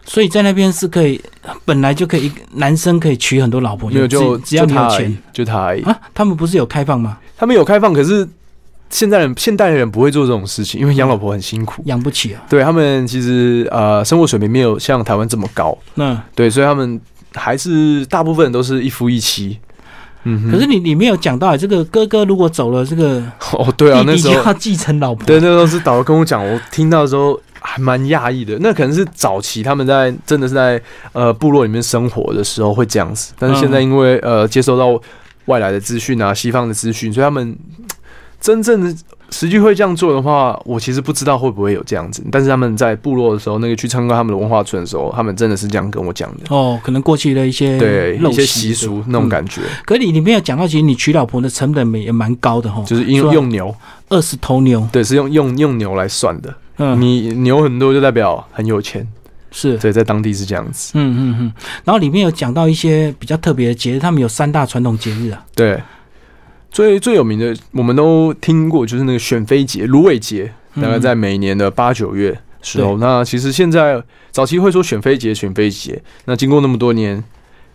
[0.09, 1.21] 所以在那边是可以，
[1.63, 5.95] 本来就可以，男生可以娶很多老婆，没有就只要你有钱，就他而已啊。
[6.15, 7.19] 他们不是有开放吗？
[7.37, 8.27] 他们有开放，可是
[8.89, 12.41] 现在人现代人不会做这种事情，因为养老婆很辛苦，养不起啊。
[12.49, 16.99] 对他们其实呃生活水平没有像台湾这么高，那对，所以他们
[17.35, 19.59] 还是大部分都是一夫一妻。
[20.23, 27.39] 嗯，可是你你没有讲到这个哥哥如果走了，这个 哦对啊，那时候要继承老婆，对，那时候是导游跟我讲，我听到的时候。
[27.61, 34.99] 还蛮讶异的，那可能是早期他们在真的是在呃部落里面生活的时候会这样子，但是现在因为呃接收到
[35.45, 37.57] 外来的资讯啊，西方的资讯，所以他们
[38.39, 38.95] 真正的
[39.31, 42.23] 实际会这样做的话，我其实不知道会不会有这样子。
[42.31, 46.55] 但是他们在部落的时候，那个去参观他们的文化村的时候，他们真的是这样跟我讲的。
[46.55, 49.83] 哦，可能过去的一些对一些习习俗那种感觉，嗯。
[49.85, 53.75] 可你里面有讲到，其实你娶老婆的成本也蛮高的哈，就是用说用牛，
[54.07, 56.53] 二十头牛，对，是用用用牛来算的。
[56.77, 59.05] 嗯，你牛很多就代表很有钱，
[59.51, 60.93] 是，对，在当地是这样子。
[60.95, 61.51] 嗯嗯嗯，
[61.83, 65.77] 然后里面有讲到一些比较特别的节日，他们有三大传统节日啊，对，
[66.71, 70.83] 最最有名的我们都听过，就是那个选妃节、芦苇节，嗯。
[70.83, 72.97] 大概在每年的八九月时候。
[72.97, 74.01] 那其实现在
[74.31, 77.23] 早期会说选妃节、选妃节，那经过那么多年，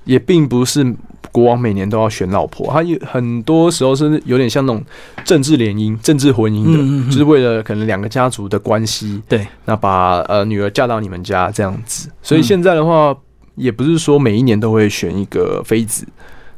[0.05, 0.95] 也并不是
[1.33, 4.83] 国王每年都要选老婆，他有很多时候是有点像那种
[5.25, 7.11] 政治联姻、政治婚姻的，嗯嗯嗯。
[7.11, 12.09] 就是为了可能两个家族的关系，对，那把呃女儿嫁到你们家这样子。
[12.23, 12.43] 所以嗯。
[12.43, 13.15] 现在的话，
[13.57, 16.07] 也不是说每一年都会选一个妃子。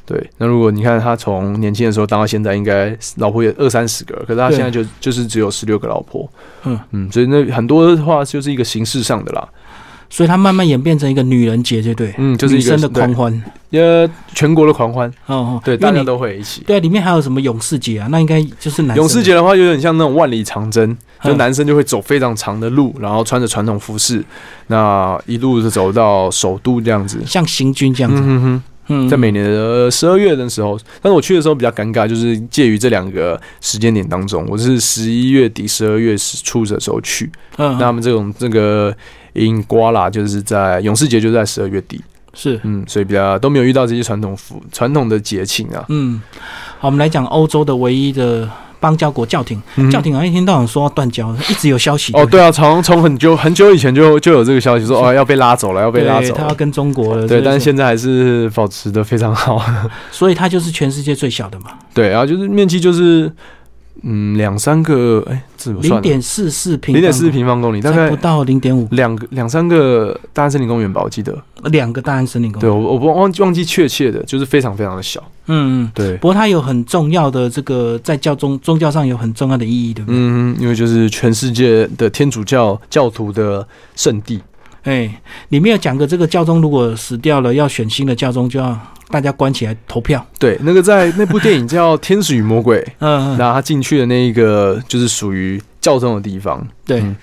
[0.07, 6.31] 对，那如果你看他从年轻的时候当到现在，应该老婆也二三十个，可是他对现在就就是只有十六个老婆。
[6.65, 9.49] 嗯嗯，所以那很多的话就是一个形式上的啦。
[10.09, 12.15] 所以他慢慢演变成一个女人节，对对？
[12.17, 13.43] 嗯，就是一生的狂欢，
[13.73, 16.63] 呃全国的狂欢，哦哦，对，大家都会一起。
[16.65, 18.07] 对啊，里面还有什么勇士节啊？
[18.09, 24.25] 那应该就是男生勇士节的话，有点像那种万里长征，就嗯男生就会走非常长的路，然后穿着传统服饰，
[24.69, 27.21] 那一路是走到首都这样子。
[27.27, 28.63] 像行军这样子，嗯哼哼。
[28.89, 37.31] 嗯，在每年的十二月的时候，但是我去的时候比较尴尬，就是介于这两个时间点当中，我是十一月底、十二月初的时候去。
[37.57, 38.95] 嗯，那他们这种这个
[39.33, 42.01] 英瓜啦，就是在勇士节就在十二月底，
[42.33, 45.85] 是，嗯，所以比较都没有遇到这些传统服传统的节庆啊。
[45.89, 46.23] 嗯，
[46.79, 48.49] 好，我们来讲欧洲的唯一的
[48.81, 52.13] 邦交国教廷，嗯教廷好像一天到晚说要断交，一直有消息。
[52.15, 56.41] 哦，对啊，从从很久很久以前就就有这个消息说哦要被拉走了，要被拉走了。
[56.41, 59.65] 他要跟中国了，对，但是现在还是保持的非常好。
[60.11, 63.31] 所以它就是全世界最小的嘛，对，然后就是面积就是
[64.03, 71.37] 嗯两三个，哎，这我算，零点四四平，零点四，平方公里，大概不到零点五，两个两三个大安森林公园吧，我记得。
[71.71, 75.21] 两个大安森林公园对，我我不忘记忘记确切的，就是非常非常的小。
[75.47, 75.91] 嗯嗯。
[75.95, 80.17] 对，不过它有很重要的这个在教宗宗教上有很重要的意义，对不对？
[80.19, 84.41] 嗯，因为就是全世界的天主教教徒的圣地。
[84.87, 85.21] 哎，
[85.51, 88.79] 里面有讲个这个教宗如果死掉了，要选新的教宗，就要
[89.11, 90.25] 大家关起来投票。
[90.39, 96.67] 对，那个在那部电影叫《天使与魔鬼》， 嗯嗯，那他进去的那一个就是属于教宗的地方。
[96.85, 97.15] 对嗯。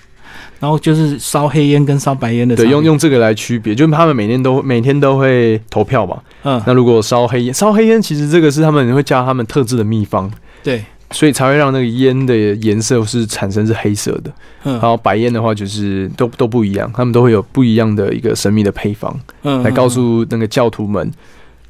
[0.60, 6.16] 然后就是烧黑烟跟烧白烟的对，用用这个来区别，就是他们每天都每天都会投票嘛。
[6.42, 10.30] 嗯，那如果烧黑烟，烧黑烟其实这个是他们会加他们特制的秘方，
[10.62, 10.82] 对，
[11.14, 14.30] 所以才会让那个烟的颜色是产生是黑色的。
[14.64, 21.10] 嗯然后白烟的话就是都都不一样，他们都会有不一样的一个神秘的配方，嗯来告诉那个教徒们，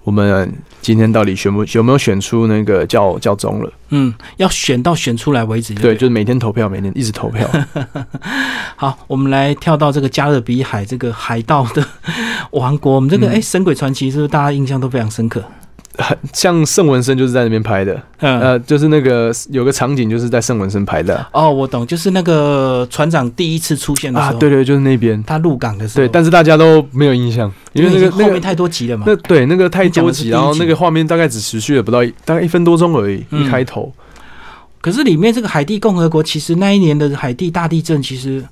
[0.04, 3.72] 我们今天到底选不有没有选出那个教教宗了？
[3.90, 5.74] 嗯，要选到选出来为止。
[5.74, 7.48] 对，就是每天投票，每天一直投票。
[8.76, 11.84] 好，我们来跳到这个加勒比海这个海盗的
[12.52, 12.94] 王国。
[12.94, 15.42] 我们这个嗯哎，神鬼传奇是不是大家印象都非常深刻？
[15.98, 21.24] 很像圣文森就是在那边拍的，嗯，呃，就是那个有个场景就是在圣文森拍的。
[21.32, 25.22] 哦，我懂，就是那个船长第一次出现的时啊，候，对，对，就是那边。
[25.24, 29.04] 他入港的时候，对，但是大家都没有印象，因为那个后面太多集了嘛。
[29.06, 33.44] 那对那个太多集，然后那个画面大概只持续了不到一大概一分多钟而已，嗯。
[33.44, 33.92] 一开头。
[34.80, 38.44] 可是里面这个海地共和国，其实那一年的海地大地震，其实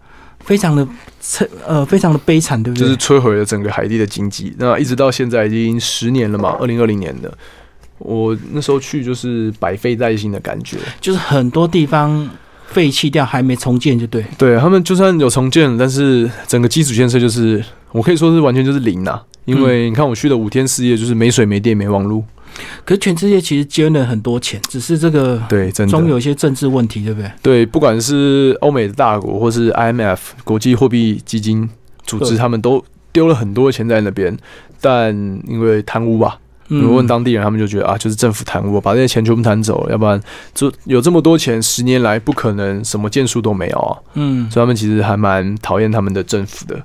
[0.44, 0.86] 非常的
[1.20, 2.84] 惨，呃，非常的悲惨，对不对？
[2.84, 4.52] 就是摧毁了整个海地的经济。
[4.58, 7.32] 那一直到现在已经十年了嘛，二零二零年的，
[7.98, 10.76] 我那时候去就是百废待兴的感觉。
[11.00, 12.28] 就是很多地方
[12.66, 14.24] 废弃掉，还没重建，就对。
[14.36, 22.24] 对他们就算有重建，但是整个基础建设就是我可以说是完全就是零呐、因为你看我去了五天四夜，就是没水没电没网路。
[22.84, 25.90] 可是全世界其实捐了很多钱，只是这个对，真的。
[25.90, 27.30] 中有一些政治问题，对不对？
[27.42, 31.68] 对，不管是欧美的大国，或是 IMF 国际货币基金
[32.04, 34.36] 组织，他们都丢了很多钱在那边，
[34.80, 35.14] 但
[35.46, 36.38] 因为贪污吧，
[36.68, 40.20] 如果问当地人，他们就觉得啊，就是政府贪污，把这些钱全部贪走了，要不然
[40.54, 43.98] 就有这么多钱，十年来不可能什么建树都没有啊。
[44.14, 46.82] 嗯，所以他们其实还蛮讨厌他们的政府的，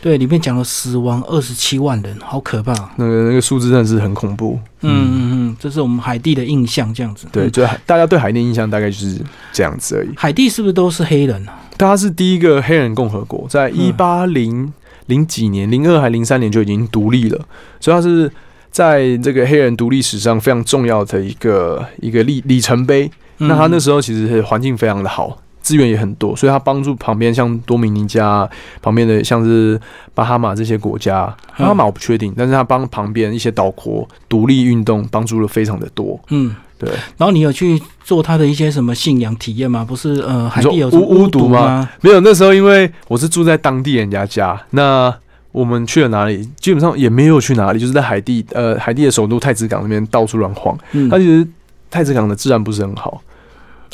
[0.00, 2.72] 对，里面讲了死亡二十七万人，好可怕。
[2.96, 4.58] 那个那个数字真的是很恐怖。
[4.82, 7.26] 嗯嗯嗯，这是我们海地的印象，这样子。
[7.30, 9.20] 对，嗯就大家对海地印象大概就是
[9.52, 10.10] 这样子而已。
[10.16, 11.58] 海地是不是都是黑人啊？
[11.76, 14.72] 它是第一个黑人共和国，在一八零
[15.06, 17.46] 零几年，零二还零三年就已经独立了，
[17.80, 18.30] 所以它是
[18.70, 23.10] 在这个黑人独立史上非常重要的一个一个里里程碑。
[23.38, 28.48] 那他那嗯时候其实环境非常的好，资源也很多，所以他帮助旁边像多米尼加
[28.82, 29.80] 旁边的像是
[30.14, 31.24] 巴哈马这些国家，
[31.58, 36.18] 嗯巴哈马我不确定，但是他帮旁边一些岛国独立运动帮助了非常的多。
[36.30, 39.84] 嗯对，然后你有去做他的一些什么信仰体验吗？
[39.86, 41.86] 不是，呃，海说地有巫巫毒毒吗？
[42.00, 45.14] 没有，那时候因为我是住在当地人家家，那
[45.52, 46.42] 我们去了哪里？
[46.58, 50.74] 基本上也没有去哪里，就是在海地，呃，海地的首都太子港那边到处乱晃。
[50.92, 51.46] 嗯他其实
[51.90, 53.20] 太子港的治安不是很好，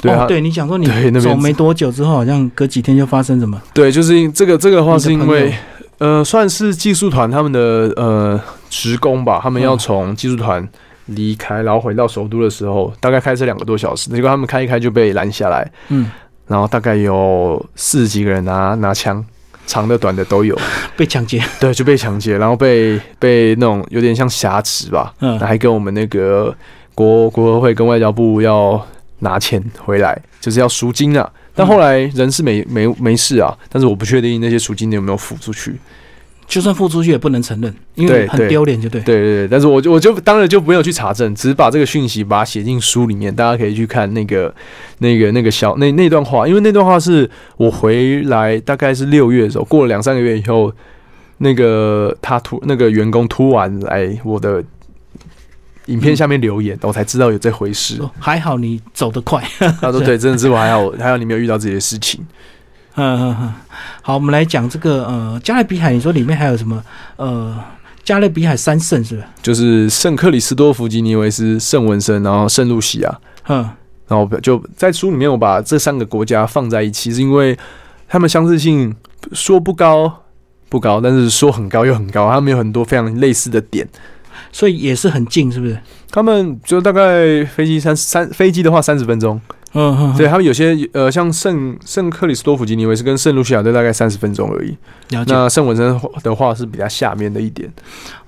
[0.01, 0.87] 对啊，哦，对你讲说你
[1.21, 3.61] 走没多久之后，好像隔几天就发生什么？
[3.73, 5.55] 对，就是因这个这个的话是因为
[5.99, 7.61] 呃，算是技术团他们的
[7.97, 10.67] 呃职工吧，他们要嗯从技术团
[11.07, 16.11] 离开，然后回到首都的时候，大概开车两个多小时，结果他们开一开就被拦下来，嗯，
[16.47, 19.25] 然后大概有四十几个人拿拿枪，
[19.67, 20.55] 长的短的都有，
[20.97, 21.43] 被抢劫。
[21.59, 26.55] 对，就被抢劫，然后被被那种有点像挟持吧，嗯，还跟我们那个
[26.95, 28.85] 国国合会跟外交部要
[29.21, 31.31] 拿钱回来，就是要赎金啊。
[31.55, 35.77] 但后来人是没没没事啊，但是我不确定那些赎金有没有付出去。
[36.47, 39.01] 就算付出去也不能承认，因为很丢脸，就对。
[39.01, 44.55] 对对对，但是我就我就当然就没有去查证，只是把这个讯息把它写进书里面，大家可以去看那个
[44.99, 50.73] 那个那个小那那段话，因为那段话是我回来大概是六月的时候，过了两三个月以后，
[51.39, 54.63] 那个他突那个员工突然来我的
[55.87, 58.01] 影片下面留言，我才知道有这回事。
[58.01, 59.43] 哦还好你走得快。
[59.81, 62.25] 他说对， 真的是我还好，还好你没有遇到这些事情。
[62.97, 63.55] 嗯嗯嗯，
[64.01, 66.83] 好，我们来讲这个呃，加勒比海，你说里面还有什么
[67.17, 67.55] 呃，
[68.03, 69.27] 加勒比海三圣是不是？
[69.43, 73.19] 就是圣克里斯多夫吉尼维斯、圣文森，然后圣露西亚，
[73.49, 73.69] 嗯
[74.09, 77.59] 然后就在书里面我把这三个国家放在一起，是因为
[78.09, 78.95] 他们相似性
[79.33, 80.23] 说不高
[80.69, 83.87] 不高，但是说很高又很高，他们有很多非常类似的点。
[84.53, 85.79] 所以也是很近，是不是？
[86.11, 89.41] 他们就大概飞机三三飞机的话三十分钟，
[89.73, 94.77] 嗯嗯，对他们有些呃像圣圣克里斯多夫吉尼维斯跟圣露西亚都大概三十分钟而已。
[95.27, 97.71] 那圣文森的话是比较下面的一点，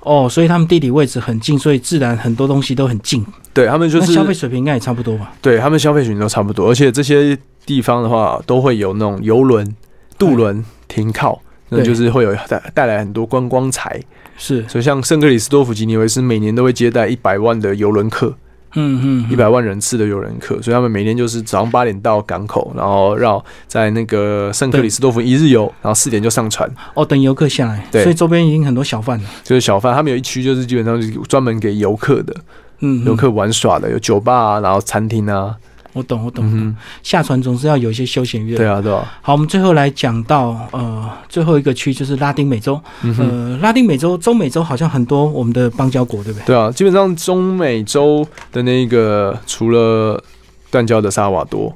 [0.01, 3.25] 哦，所以他们地理位置很近，所以自然很多东西都很近。
[3.55, 5.33] 对他们就是消费水平应该也差不多吧？
[5.41, 9.75] 对他们消费水平都差不多，而且这些地方的话都会有那种游轮、
[10.19, 14.01] 渡轮停靠，那就是会有带带来很多观光财。
[14.37, 18.33] 是，所以像圣克里斯多夫吉尼维斯每年都会接待一百万的游轮客，
[18.77, 28.05] 嗯嗯，一百万人次的游轮客，所以他们每年就是早上八点到港口，然后绕在那个圣克里斯多夫一日游，然后四点就上船，哦，等游客下来，对。
[28.05, 29.29] 所以周边已经很多小贩了。
[29.43, 32.33] 就是小贩，他们有一区就是基本上就是专门给游客的，
[32.79, 33.05] 嗯，嗯。
[33.07, 35.57] 游客玩耍的，有酒吧啊，然后餐厅啊，
[35.99, 36.45] 我懂我懂。
[36.47, 38.57] 嗯下船总是要有一些休闲娱，乐。
[38.57, 42.81] 对啊，对啊，好，我们最后来讲到呃最后一个区就是拉丁美洲。
[43.03, 43.15] 嗯。
[43.19, 46.47] 呃，拉丁美洲、中美洲好像很多我们的邦交国，对不对？
[46.47, 50.23] 对啊，基本上中美洲的那个除了
[50.71, 51.75] 断交的萨尔瓦多，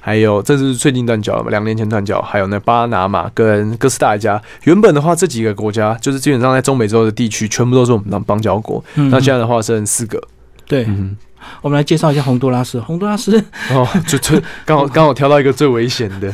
[0.00, 4.40] 还有这是最近断交了嘛，两年前断交，还有那巴拿马跟哥斯达黎加。
[4.64, 8.84] 原本的话，这几个国家就是基本上在中美洲的地区，全部都是我们的邦交国。
[8.96, 10.22] 嗯那现在的话剩四个，
[10.66, 11.16] 对，嗯
[11.62, 12.80] 我们来介绍一下洪都拉斯。
[12.80, 13.38] 洪都拉斯，
[13.70, 16.32] 哦， 就就刚好 刚好挑到一个最危险的，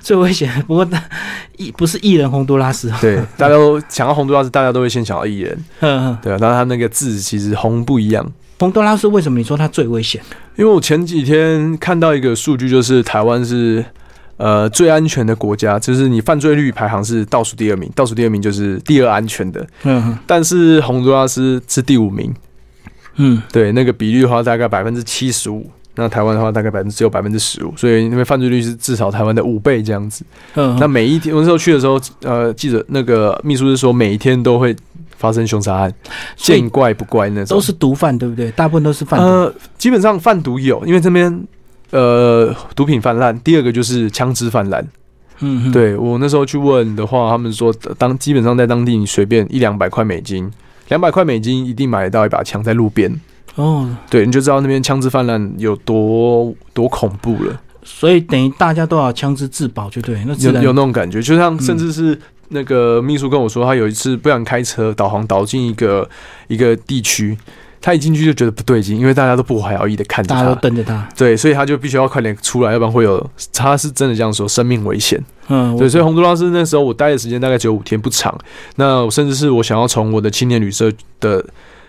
[0.00, 0.86] 最危险，不过
[1.56, 2.92] 艺不是艺人洪都拉斯。
[3.00, 8.26] 对，大家都想到洪都拉斯，大家都会先想到艺人， 嗯嗯，对啊，但是他那个字其实红不一样。
[8.60, 10.20] 洪都拉斯为什么你说它最危险？
[10.56, 13.84] 因为我前几天看到一个数据，就是台湾是
[14.36, 22.34] 呃最安全的国家，就是你犯罪率排行是倒数第二名，倒数第二名就是第二安全的，嗯但是洪都拉斯是第五名，
[23.18, 25.70] 嗯，对，那个比率的话大概百分之七十五。
[26.00, 30.24] 那台湾的话大概百分之只有百分之十五，所以那边犯罪率是至少台湾的五倍这样子。
[30.54, 34.76] 嗯，那每一天，我那时候去的时候，呃，记者那个秘书是说每一天都会
[35.16, 35.92] 发生凶杀案，
[36.36, 37.56] 见怪不怪那种。
[37.56, 38.48] 都是毒贩，对不对？
[38.52, 39.26] 大部分都是贩毒。
[39.26, 41.44] 呃，基本上贩毒有，因为这边
[41.90, 44.80] 呃毒品泛滥，第二个就是枪支泛滥。
[45.40, 50.48] 嗯嗯，对我那时候去问的话，他们说当基本上在当地你随便一两百块美金，
[50.88, 53.20] 两百块美金一定买得到一把枪在路边。
[53.54, 60.22] 哦，对，你就知道那边枪支泛滥有多多恐怖了，所以等于大家都要枪支自保，就对。
[60.26, 62.18] 那有有那种感觉，就像嗯甚至是。
[62.50, 66.08] 那个秘书跟我说，他有一次不想开车，导航导进一个
[66.46, 67.36] 一个地区，
[67.78, 71.06] 他一进去就觉得不对劲，因为大家都不怀好意的看着大家都他，瞪着他。
[71.14, 73.22] 对，所以他就必须要快点出来，要不然会有
[73.52, 75.22] 他是真的这样说，生命危险。
[75.48, 78.36] 嗯，对，所以洪都拉斯那时候我待的时间大概只有五天，不长。
[78.76, 81.44] 那甚至是我想要从我的青年旅社的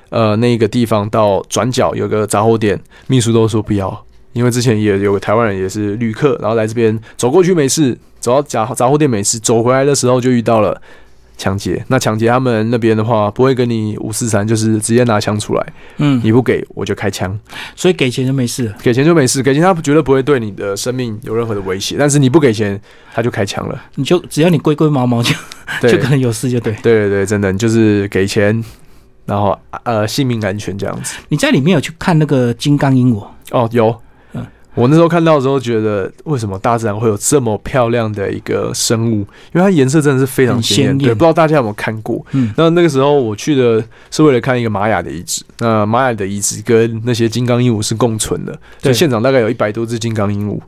[0.09, 10.81] 呃那个地方到转角有个杂货店，秘书都说不要，因为之前也有个台湾人也是旅客，然后来这边走过去没事，走到杂杂货店没事，走回来的时候就遇到了。
[11.39, 15.65] 抢劫，那抢劫他们那边的话，不会跟你五四三，就是直接拿枪出来，
[15.97, 17.35] 嗯，你不给我就开枪，
[17.77, 18.75] 所以给钱就没事了。
[18.83, 22.79] 给钱就没事，给钱他绝对不会对你的生命有任何的威胁，但是你不给钱，
[23.13, 25.33] 他就开枪了，你就只要你龟龟毛毛就
[25.79, 26.73] 对就可能有事，就对。
[26.83, 28.61] 对对对，真的，你就是给钱，
[29.25, 31.15] 然后呃性命安全这样子。
[31.29, 33.25] 你在里面有去看那个金刚鹦鹉？
[33.51, 33.97] 哦，有嗯。
[34.75, 39.15] 我那时候看到的时候，觉得为什么大自然会有这么漂亮的一个生物？
[39.15, 40.97] 因为它颜色真的是非常鲜艳。
[40.97, 42.23] 对，不知道大家有没有看过？
[42.31, 45.43] 嗯，那那个时候我去的是为了看一个玛雅的遗址。
[45.57, 50.59] 那玛雅的遗址跟那些金刚鹦鹉是共存的，所以现场大概有一百多只金刚鹦鹉，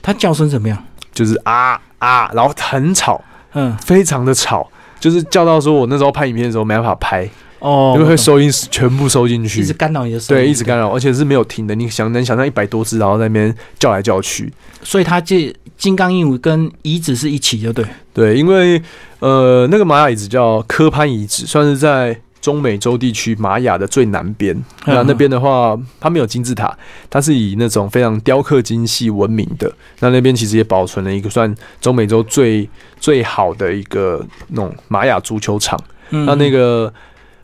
[0.00, 0.82] 它叫声怎么样？
[1.12, 7.28] 就是啊啊，然后很吵，嗯，非常的吵，就是叫到说我那时候拍影片的时候没办法拍，
[7.60, 11.74] 哦，因为会收音全部收进去一直，干扰你的手，对，一直干扰，而且是没有停的。
[11.74, 14.52] 你想能想象一百多只，然后在那边叫来叫去，
[14.82, 17.84] 所以它这金刚鹦鹉跟遗址是一起，就对。
[18.12, 18.80] 对，因为
[19.20, 24.56] 呃那个玛雅遗址叫科潘遗址，算是在中美洲地区玛雅的最南边。
[24.86, 26.76] 那嗯那边的话，它没有金字塔，
[27.10, 29.70] 它是以那种非常雕刻精细闻名的。
[29.98, 32.68] 那那边其实也保存了一个算中美洲最
[33.00, 35.78] 最好的一个那种玛雅足球场。
[36.10, 36.90] 嗯那那个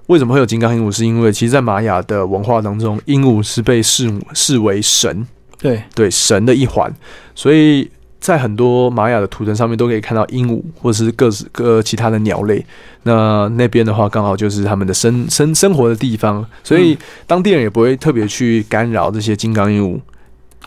[0.06, 0.90] 为什么会有金刚鹦鹉？
[0.90, 5.26] 是因为其实，在玛雅的文化当中，鹦鹉是被视视为神，
[5.58, 6.92] 对，对神的一环，
[7.34, 7.90] 所以
[8.20, 12.64] 在很多玛雅的图腾上面都可以看到鹦鹉或者是各式各其他的鸟类。
[13.02, 16.96] 那那边的话，刚好就是他们的生生生活的地方，所以
[17.26, 20.00] 当地人也不会特别去干扰这些金刚鹦鹉。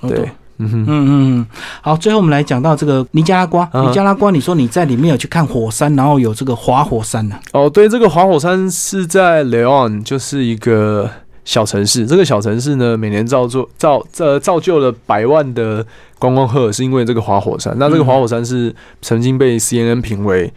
[0.08, 0.30] 对，
[0.60, 1.46] 嗯嗯嗯，
[1.82, 3.70] 好，最后我们来讲到这个尼加拉瓜。
[3.74, 11.10] 嗯尼加拉瓜，你说你在里面有去看火山，然后有这个滑火山呢、哦，对，这个滑火山是在 Leon，就是一个
[11.46, 12.06] 小城市。
[12.06, 15.86] 这个小城市呢，每年造作造呃造就了百万的
[16.18, 17.76] 观光客，是因为这个滑火山。
[17.78, 20.52] 那这个滑火山是曾经被 CNN 评为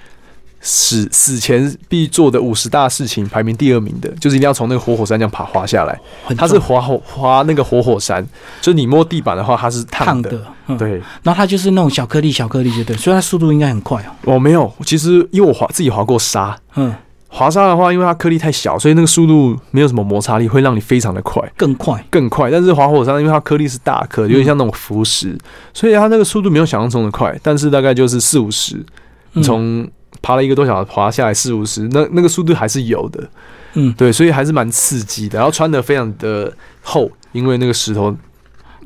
[0.61, 5.98] 死死前必做的五十大事情排名第二名的，就是一定要从那个活火山这样爬滑下来。
[6.24, 8.22] 很它是滑火滑那个活火山，
[8.61, 10.30] 就是你摸地板的话，它是烫的。
[10.78, 14.12] 对，然后它就是那种小颗粒、小颗粒，就对，所以它速度应该很快哦。
[14.24, 16.94] 我没有，其实因为我滑自己滑过沙，嗯，
[17.26, 21.42] 滑沙的话，因为它颗粒太小，所以那个速度没有什么摩擦力，会让你非常的快。
[21.56, 22.04] 更快。
[22.11, 25.36] 更快，但是滑火山因为它颗粒是大颗，有点像那种浮石，
[25.72, 28.84] 所以它那个速度没有想象中的快，但是大概就是四五十，
[29.32, 29.88] 嗯从
[30.22, 33.28] 爬了一个多小时滑下来四五十，那那个速度还是有的，
[33.74, 35.38] 嗯，对，所以还是蛮刺激的。
[35.38, 36.52] 然后穿的非常的
[36.82, 38.14] 厚，因为那个石头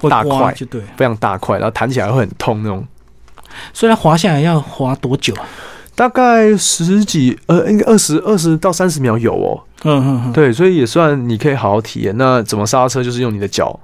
[0.08, 0.82] 大块就对。
[0.96, 2.86] 非常大块，然后弹起来会很痛那种。
[3.72, 5.46] 所以它滑下来要滑多久啊？
[5.94, 12.16] 大概十几呃，应该二十二十到三十秒有哦，嗯嗯嗯，对，所以也算你可以好好体验。
[12.16, 13.02] 那怎么刹车？
[13.02, 13.78] 就是用你的脚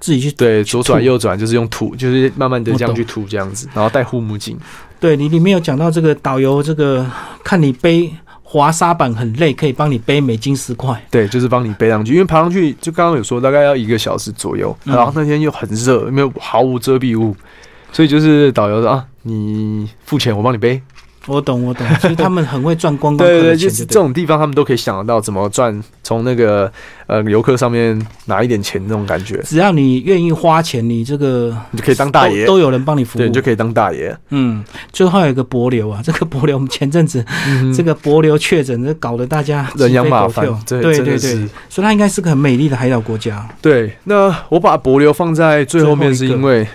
[0.00, 0.32] 自己去。
[0.32, 4.58] 对，左转右转就是用吐，就是慢慢的这样去吐这样子，然后戴护目镜。
[4.98, 7.06] 对你里面有讲到这个导游，这个
[7.44, 8.10] 看你背
[8.42, 11.00] 滑沙板很累，可以帮你背美金十块。
[11.10, 17.36] 对，就是帮你背上去，因为爬上去就刚刚有说大概要一个小时左右，嗯然后那天又很热，没有毫无遮蔽物，
[17.92, 20.80] 所以就是导游说啊，你付钱我帮你背。
[21.26, 26.70] 我懂，我懂，所 以他们很会赚观光客对对对，的钱，就是这种地方他们都可以想得到怎么赚，从那个
[27.06, 32.46] 呃游客上面拿一点钱那种感觉，只要你愿意花钱，你这个你就可以当大爷。
[32.46, 33.20] 都，有人帮你服务。
[33.20, 34.16] 对，你就可以当大爷。
[34.30, 34.62] 嗯，
[34.92, 41.18] 最后还有一个博流啊， 这个博流我们前阵子、嗯这个博流确诊，这搞得大家人仰马翻对，对对。
[41.68, 43.46] 所以它应该是个很美丽的海岛国家。
[43.60, 46.66] 对，那我把帛琉放在最后面，是因为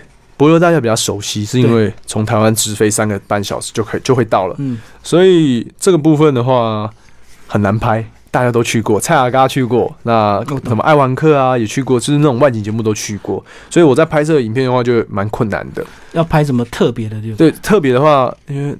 [0.41, 6.89] 帛琉大家比较熟悉，是因为从台湾直飞三个半小时就可以就会到了，嗯，所以这个部分的话
[7.47, 8.03] 很难拍。
[8.33, 15.85] 大家都去过，蔡阿嘎去过，那什么爱玩客啊也去过，就是那种外景节目都去过，所以我在拍摄影片的话就蛮困难的。
[16.13, 18.73] 要拍什么特别的就对，特别的话，因为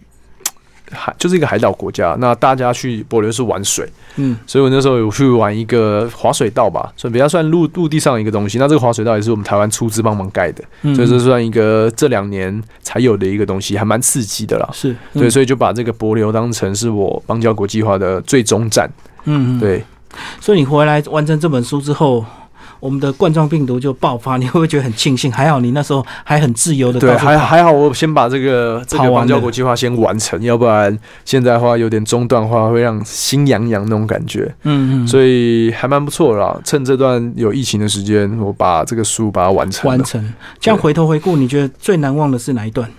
[0.91, 3.87] 海就是一个海岛国家，那大家去帛琉是玩水，
[4.17, 8.57] 嗯所以我那时候有去玩一个滑水道吧，所以比较算陆陆地上的一个东西。
[8.57, 14.69] 那这个滑水道也是我们台湾出资帮忙盖的，嗯，所以这算一个这两年才有的一个东西，还蛮刺激的啦。
[14.73, 18.89] 是对，嗯所以就把这个帛琉当成是我邦交国际化的最终站。
[19.25, 19.83] 嗯嗯，对，
[20.39, 22.25] 所以你回来完成这本书之后，
[22.82, 25.32] 我们的冠状病毒就爆发， 你会不会觉得很庆幸？
[25.32, 34.53] 还好你那时候还很自由的对，还还好我先把这个这个邦交国计划先完成，要不然现在的话有点中断的话，会让心痒痒那种感觉。
[34.63, 36.59] 嗯嗯，所以还蛮不错的啦。
[36.65, 39.88] 趁这段有疫情的时间，我把这个书把它完成。
[39.88, 40.34] 完成。
[40.59, 42.89] 这样回头回顾，你觉得最难忘的是哪一段？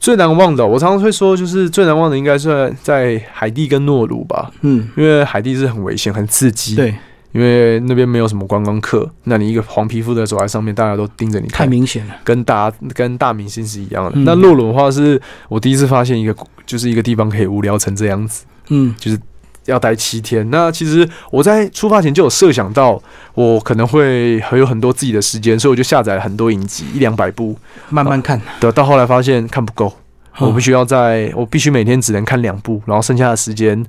[0.00, 6.94] 最难忘的，我常常会说，就是最难忘的应该是在海地跟诺鲁吧，嗯，因为海地是很危险、很刺激。，对，
[7.32, 12.14] 因为那边没有什么观光客，那你一个黄皮肤的走在上面，大家都盯着你太，明显了。
[12.24, 14.12] 跟大跟大明星是一样的。
[14.14, 18.44] 嗯那洛鲁的话，是我第一次发现一个，就是一个地方可以无聊成这样子。
[18.68, 19.20] 嗯就是
[19.66, 20.48] 要待七天。
[20.50, 23.00] 那其实我在出发前就有设想到，
[23.34, 27.54] 我可能会还有很多自己的时间，所以我就下载了很多影集，一两百部。
[27.90, 28.40] 慢慢看。
[28.60, 29.92] 的到后来发现看不够，
[30.38, 33.84] 我必须须要在我必须每天只能看两部，然后剩下的时间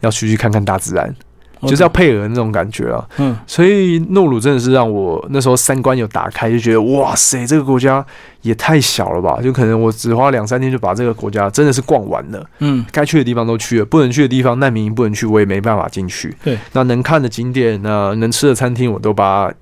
[0.00, 1.14] 要出去看看大自然。
[1.62, 3.04] 就是要配合那种感觉啊。
[3.18, 8.04] 嗯所以诺鲁真的是让我那时候三观有打开，就觉得哇塞，这个国家
[8.42, 9.40] 也太小了吧！
[9.42, 16.34] 就可能我只花两三天就把这个国家真的是逛完了，嗯该去的地方都去了，不能去的地方难民营不能去，我也没办法进去。
[16.42, 19.54] 对，那能看的景点，那能吃的餐厅，我都把它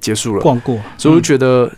[0.00, 0.40] 结束了。
[0.42, 1.70] 逛过，所以我觉得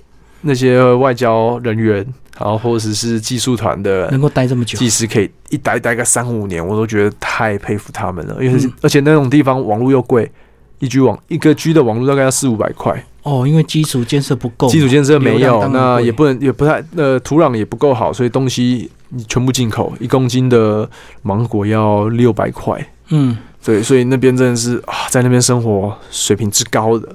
[0.42, 2.06] 那些外交人员，
[2.40, 8.36] 然后或者是技术团的能够待这么久，技师，可以一待待个三五年，我都觉得太佩服他们了。
[8.42, 10.30] 因为、嗯而且那种地方网络又贵，
[10.78, 20.88] 一 G 网一个 G 的网络大概要四五百块，哦，因为基础建设不够，基础建设没有，那也不能也不太呃土壤也不够好，所以东西你全部进口，一公斤的
[21.22, 22.84] 芒果要六百块。
[23.10, 23.36] 嗯。
[23.62, 27.06] 对，所以那边真的是啊，在那边生活水平之高的，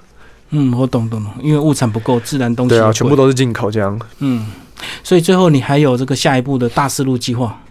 [0.51, 3.99] 嗯，我懂懂懂，因为物产不够，自然东西对啊，全部都是进口这样。
[4.19, 4.45] 嗯，
[5.03, 7.61] 所以最后你还有这个下一步的大思路计划，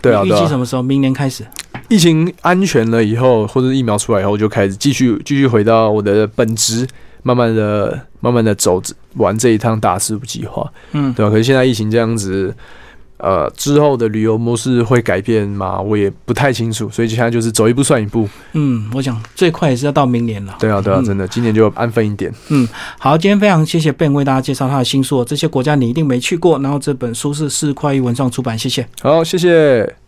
[0.00, 0.30] 对啊，预。
[0.30, 0.82] 计什么时候？
[0.82, 1.44] 明年开始。
[1.88, 6.86] 疫情安全了以后，或者疫苗出来以后，就开始继续继续回到我的本职，
[7.22, 8.82] 慢慢的、慢慢的走
[9.16, 12.54] 完这一趟大事计划，嗯，对吧、可是现在疫情这样子，
[13.24, 15.80] 呃，之后的旅游模式会改变吗？
[15.80, 18.28] 我也不太清楚，所以现在就是走一步算一步。
[18.52, 20.54] 嗯，我想最快也是要到明年了。
[20.60, 22.30] 对啊，对啊，嗯真的，今年就安分一点。
[22.48, 22.68] 嗯
[22.98, 26.58] 好，今天非常谢谢 Ben 为大家介绍他的新书哦，这些国家你一定没去过。
[26.58, 28.86] 然后这本书是四块一文创出版，谢谢。
[29.00, 30.03] 好，谢谢。